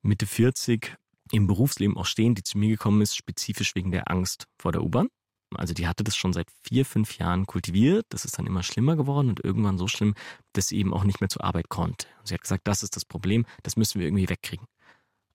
Mitte 0.02 0.26
40, 0.26 0.96
im 1.32 1.46
Berufsleben 1.46 1.96
auch 1.96 2.06
stehen, 2.06 2.34
die 2.34 2.42
zu 2.42 2.58
mir 2.58 2.68
gekommen 2.70 3.02
ist, 3.02 3.16
spezifisch 3.16 3.74
wegen 3.74 3.90
der 3.90 4.10
Angst 4.10 4.46
vor 4.58 4.72
der 4.72 4.82
U-Bahn. 4.82 5.08
Also 5.54 5.72
die 5.72 5.86
hatte 5.86 6.04
das 6.04 6.16
schon 6.16 6.32
seit 6.32 6.48
vier, 6.62 6.84
fünf 6.84 7.16
Jahren 7.18 7.46
kultiviert. 7.46 8.06
Das 8.10 8.24
ist 8.24 8.38
dann 8.38 8.46
immer 8.46 8.62
schlimmer 8.62 8.96
geworden 8.96 9.30
und 9.30 9.42
irgendwann 9.42 9.78
so 9.78 9.88
schlimm, 9.88 10.14
dass 10.52 10.68
sie 10.68 10.78
eben 10.78 10.92
auch 10.92 11.04
nicht 11.04 11.20
mehr 11.20 11.30
zur 11.30 11.44
Arbeit 11.44 11.68
konnte. 11.68 12.06
Sie 12.24 12.34
hat 12.34 12.42
gesagt, 12.42 12.66
das 12.68 12.82
ist 12.82 12.96
das 12.96 13.04
Problem, 13.04 13.46
das 13.62 13.76
müssen 13.76 13.98
wir 13.98 14.06
irgendwie 14.06 14.28
wegkriegen. 14.28 14.66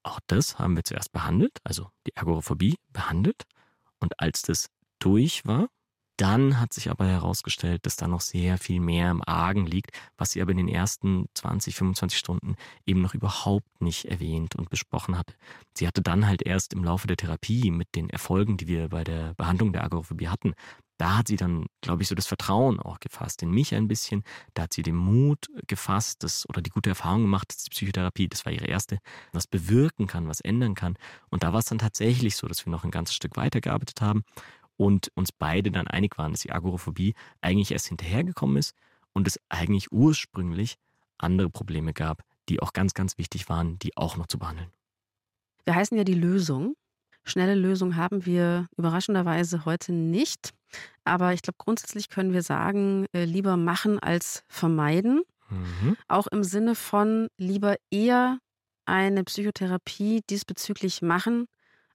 Auch 0.03 0.19
das 0.27 0.59
haben 0.59 0.75
wir 0.75 0.83
zuerst 0.83 1.11
behandelt, 1.13 1.59
also 1.63 1.89
die 2.05 2.15
Agoraphobie 2.15 2.75
behandelt. 2.89 3.43
Und 3.99 4.19
als 4.19 4.41
das 4.43 4.69
durch 4.99 5.45
war, 5.45 5.69
dann 6.17 6.59
hat 6.59 6.73
sich 6.73 6.89
aber 6.89 7.07
herausgestellt, 7.07 7.85
dass 7.85 7.95
da 7.95 8.07
noch 8.07 8.21
sehr 8.21 8.57
viel 8.57 8.79
mehr 8.79 9.11
im 9.11 9.23
Argen 9.25 9.65
liegt, 9.65 9.91
was 10.17 10.31
sie 10.31 10.41
aber 10.41 10.51
in 10.51 10.57
den 10.57 10.67
ersten 10.67 11.25
20, 11.33 11.75
25 11.75 12.19
Stunden 12.19 12.55
eben 12.85 13.01
noch 13.01 13.13
überhaupt 13.13 13.81
nicht 13.81 14.05
erwähnt 14.05 14.55
und 14.55 14.69
besprochen 14.69 15.17
hatte. 15.17 15.33
Sie 15.75 15.87
hatte 15.87 16.01
dann 16.01 16.27
halt 16.27 16.43
erst 16.43 16.73
im 16.73 16.83
Laufe 16.83 17.07
der 17.07 17.17
Therapie 17.17 17.71
mit 17.71 17.95
den 17.95 18.09
Erfolgen, 18.09 18.57
die 18.57 18.67
wir 18.67 18.89
bei 18.89 19.03
der 19.03 19.33
Behandlung 19.35 19.73
der 19.73 19.83
Agoraphobie 19.83 20.27
hatten, 20.27 20.53
da 20.97 21.17
hat 21.17 21.27
sie 21.27 21.35
dann, 21.35 21.65
glaube 21.81 22.03
ich, 22.03 22.07
so 22.07 22.15
das 22.15 22.27
Vertrauen 22.27 22.79
auch 22.79 22.99
gefasst 22.99 23.41
in 23.41 23.51
mich 23.51 23.73
ein 23.73 23.87
bisschen. 23.87 24.23
Da 24.53 24.63
hat 24.63 24.73
sie 24.73 24.83
den 24.83 24.95
Mut 24.95 25.47
gefasst 25.67 26.23
das, 26.23 26.47
oder 26.47 26.61
die 26.61 26.69
gute 26.69 26.91
Erfahrung 26.91 27.23
gemacht, 27.23 27.49
dass 27.49 27.63
die 27.63 27.71
Psychotherapie, 27.71 28.27
das 28.29 28.45
war 28.45 28.53
ihre 28.53 28.67
erste, 28.67 28.99
was 29.31 29.47
bewirken 29.47 30.07
kann, 30.07 30.27
was 30.27 30.39
ändern 30.39 30.75
kann. 30.75 30.95
Und 31.29 31.43
da 31.43 31.51
war 31.51 31.59
es 31.59 31.65
dann 31.65 31.79
tatsächlich 31.79 32.37
so, 32.37 32.47
dass 32.47 32.65
wir 32.65 32.71
noch 32.71 32.83
ein 32.83 32.91
ganzes 32.91 33.15
Stück 33.15 33.35
weitergearbeitet 33.35 34.01
haben 34.01 34.23
und 34.77 35.11
uns 35.15 35.31
beide 35.31 35.71
dann 35.71 35.87
einig 35.87 36.17
waren, 36.17 36.31
dass 36.31 36.41
die 36.41 36.51
Agoraphobie 36.51 37.15
eigentlich 37.41 37.71
erst 37.71 37.87
hinterhergekommen 37.87 38.57
ist 38.57 38.75
und 39.13 39.27
es 39.27 39.39
eigentlich 39.49 39.91
ursprünglich 39.91 40.77
andere 41.17 41.49
Probleme 41.49 41.93
gab, 41.93 42.23
die 42.49 42.61
auch 42.61 42.73
ganz, 42.73 42.93
ganz 42.93 43.17
wichtig 43.17 43.49
waren, 43.49 43.79
die 43.79 43.95
auch 43.95 44.17
noch 44.17 44.27
zu 44.27 44.37
behandeln. 44.37 44.69
Wir 45.65 45.75
heißen 45.75 45.97
ja 45.97 46.03
die 46.03 46.15
Lösung. 46.15 46.75
Schnelle 47.23 47.55
Lösung 47.55 47.95
haben 47.95 48.25
wir 48.25 48.67
überraschenderweise 48.75 49.63
heute 49.63 49.93
nicht. 49.93 50.53
Aber 51.05 51.33
ich 51.33 51.41
glaube, 51.41 51.57
grundsätzlich 51.57 52.09
können 52.09 52.33
wir 52.33 52.41
sagen, 52.41 53.05
äh, 53.13 53.23
lieber 53.23 53.55
machen 53.55 53.99
als 53.99 54.43
vermeiden. 54.47 55.21
Mhm. 55.49 55.95
Auch 56.07 56.27
im 56.27 56.43
Sinne 56.43 56.75
von 56.75 57.27
lieber 57.37 57.75
eher 57.91 58.39
eine 58.85 59.23
Psychotherapie 59.23 60.21
diesbezüglich 60.29 61.01
machen, 61.01 61.45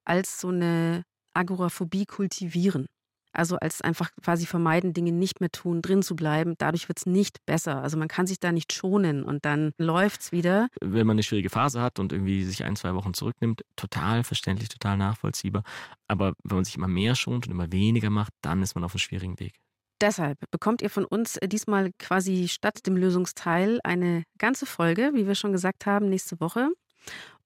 als 0.05 0.41
so 0.41 0.49
eine 0.49 1.05
Agoraphobie 1.35 2.07
kultivieren. 2.07 2.87
Also 3.33 3.57
als 3.57 3.83
einfach 3.83 4.11
quasi 4.23 4.47
vermeiden, 4.47 4.95
Dinge 4.95 5.13
nicht 5.13 5.41
mehr 5.41 5.51
tun, 5.51 5.83
drin 5.83 6.03
zu 6.03 6.17
bleiben. 6.17 6.55
Dadurch 6.59 6.89
wird 6.89 6.99
es 6.99 7.07
nicht 7.07 7.45
besser. 7.47 7.83
Also 7.83 7.97
man 7.97 8.09
kann 8.09 8.27
sich 8.27 8.41
da 8.41 8.53
nicht 8.53 8.73
schonen 8.73 9.23
und 9.23 9.45
dann 9.45 9.73
läuft 9.79 10.23
es 10.23 10.33
wieder. 10.33 10.69
Wenn 10.81 11.07
man 11.07 11.15
eine 11.15 11.23
schwierige 11.23 11.51
Phase 11.51 11.81
hat 11.81 11.99
und 11.99 12.13
irgendwie 12.13 12.45
sich 12.45 12.65
ein, 12.65 12.75
zwei 12.75 12.95
Wochen 12.95 13.15
zurücknimmt, 13.15 13.63
total 13.77 14.25
verständlich, 14.25 14.69
total 14.69 14.97
nachvollziehbar. 14.97 15.63
Aber 16.09 16.33
wenn 16.43 16.57
man 16.57 16.65
sich 16.65 16.77
immer 16.77 16.89
mehr 16.89 17.15
schont 17.15 17.47
und 17.47 17.53
immer 17.53 17.71
weniger 17.71 18.11
macht, 18.11 18.33
dann 18.43 18.63
ist 18.63 18.75
man 18.75 18.85
auf 18.85 18.93
einem 18.93 19.01
schwierigen 19.01 19.39
Weg. 19.39 19.55
Deshalb 20.01 20.39
bekommt 20.51 20.81
ihr 20.81 20.91
von 20.91 21.05
uns 21.05 21.37
äh, 21.37 21.49
diesmal 21.49 21.91
quasi 21.99 22.49
statt 22.49 22.87
dem 22.87 22.97
Lösungsteil 22.97 23.81
eine 23.83 24.23
ganze 24.39 24.65
Folge, 24.65 25.11
wie 25.15 25.27
wir 25.27 25.35
schon 25.35 25.53
gesagt 25.53 25.87
haben, 25.87 26.09
nächste 26.09 26.41
Woche. 26.41 26.71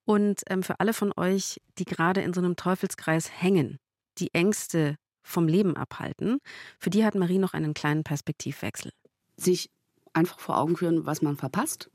Und 0.05 0.43
ähm, 0.49 0.63
für 0.63 0.81
alle 0.81 0.93
von 0.93 1.13
euch, 1.17 1.61
die 1.79 1.85
gerade 1.85 2.23
in 2.23 2.33
so 2.33 2.41
einem 2.41 2.57
Teufelskreis 2.57 3.31
hängen, 3.31 3.79
die 4.19 4.35
Ängste 4.35 4.97
vom 5.23 5.47
Leben 5.47 5.77
abhalten, 5.77 6.39
für 6.79 6.91
die 6.91 7.05
hat 7.05 7.15
Marie 7.15 7.39
noch 7.39 7.55
einen 7.55 7.75
kleinen 7.75 8.03
Perspektivwechsel. 8.03 8.91
Sich 9.37 9.71
einfach 10.13 10.41
vor 10.41 10.59
Augen 10.59 10.77
führen, 10.77 11.07
was 11.07 11.23
man 11.23 11.37
verpasst. 11.37 11.91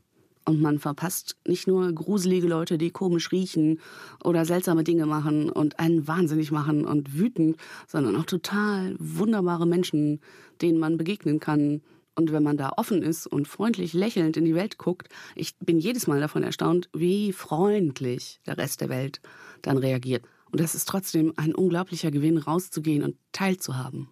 Und 0.45 0.61
man 0.61 0.79
verpasst 0.79 1.35
nicht 1.45 1.67
nur 1.67 1.91
gruselige 1.91 2.47
Leute, 2.47 2.77
die 2.77 2.89
komisch 2.89 3.33
riechen 3.33 3.81
oder 4.23 4.45
seltsame 4.45 4.85
Dinge 4.85 5.05
machen 5.05 5.49
und 5.49 5.77
einen 5.77 6.07
wahnsinnig 6.07 6.51
machen 6.51 6.85
und 6.85 7.17
wütend, 7.17 7.57
sondern 7.85 8.15
auch 8.15 8.23
total 8.23 8.95
wunderbare 8.97 9.67
Menschen, 9.67 10.21
denen 10.61 10.79
man 10.79 10.97
begegnen 10.97 11.41
kann, 11.41 11.81
und 12.17 12.31
wenn 12.31 12.43
man 12.43 12.57
da 12.57 12.73
offen 12.77 13.03
ist 13.03 13.27
und 13.27 13.47
freundlich 13.47 13.93
lächelnd 13.93 14.37
in 14.37 14.45
die 14.45 14.55
Welt 14.55 14.77
guckt, 14.77 15.09
ich 15.35 15.55
bin 15.59 15.77
jedes 15.77 16.07
Mal 16.07 16.19
davon 16.19 16.43
erstaunt, 16.43 16.89
wie 16.93 17.31
freundlich 17.31 18.39
der 18.47 18.57
Rest 18.57 18.81
der 18.81 18.89
Welt 18.89 19.21
dann 19.61 19.77
reagiert. 19.77 20.25
Und 20.51 20.59
es 20.59 20.75
ist 20.75 20.87
trotzdem 20.87 21.33
ein 21.37 21.53
unglaublicher 21.53 22.09
Gewinn, 22.09 22.37
rauszugehen 22.37 23.03
und 23.03 23.17
teilzuhaben. 23.33 24.09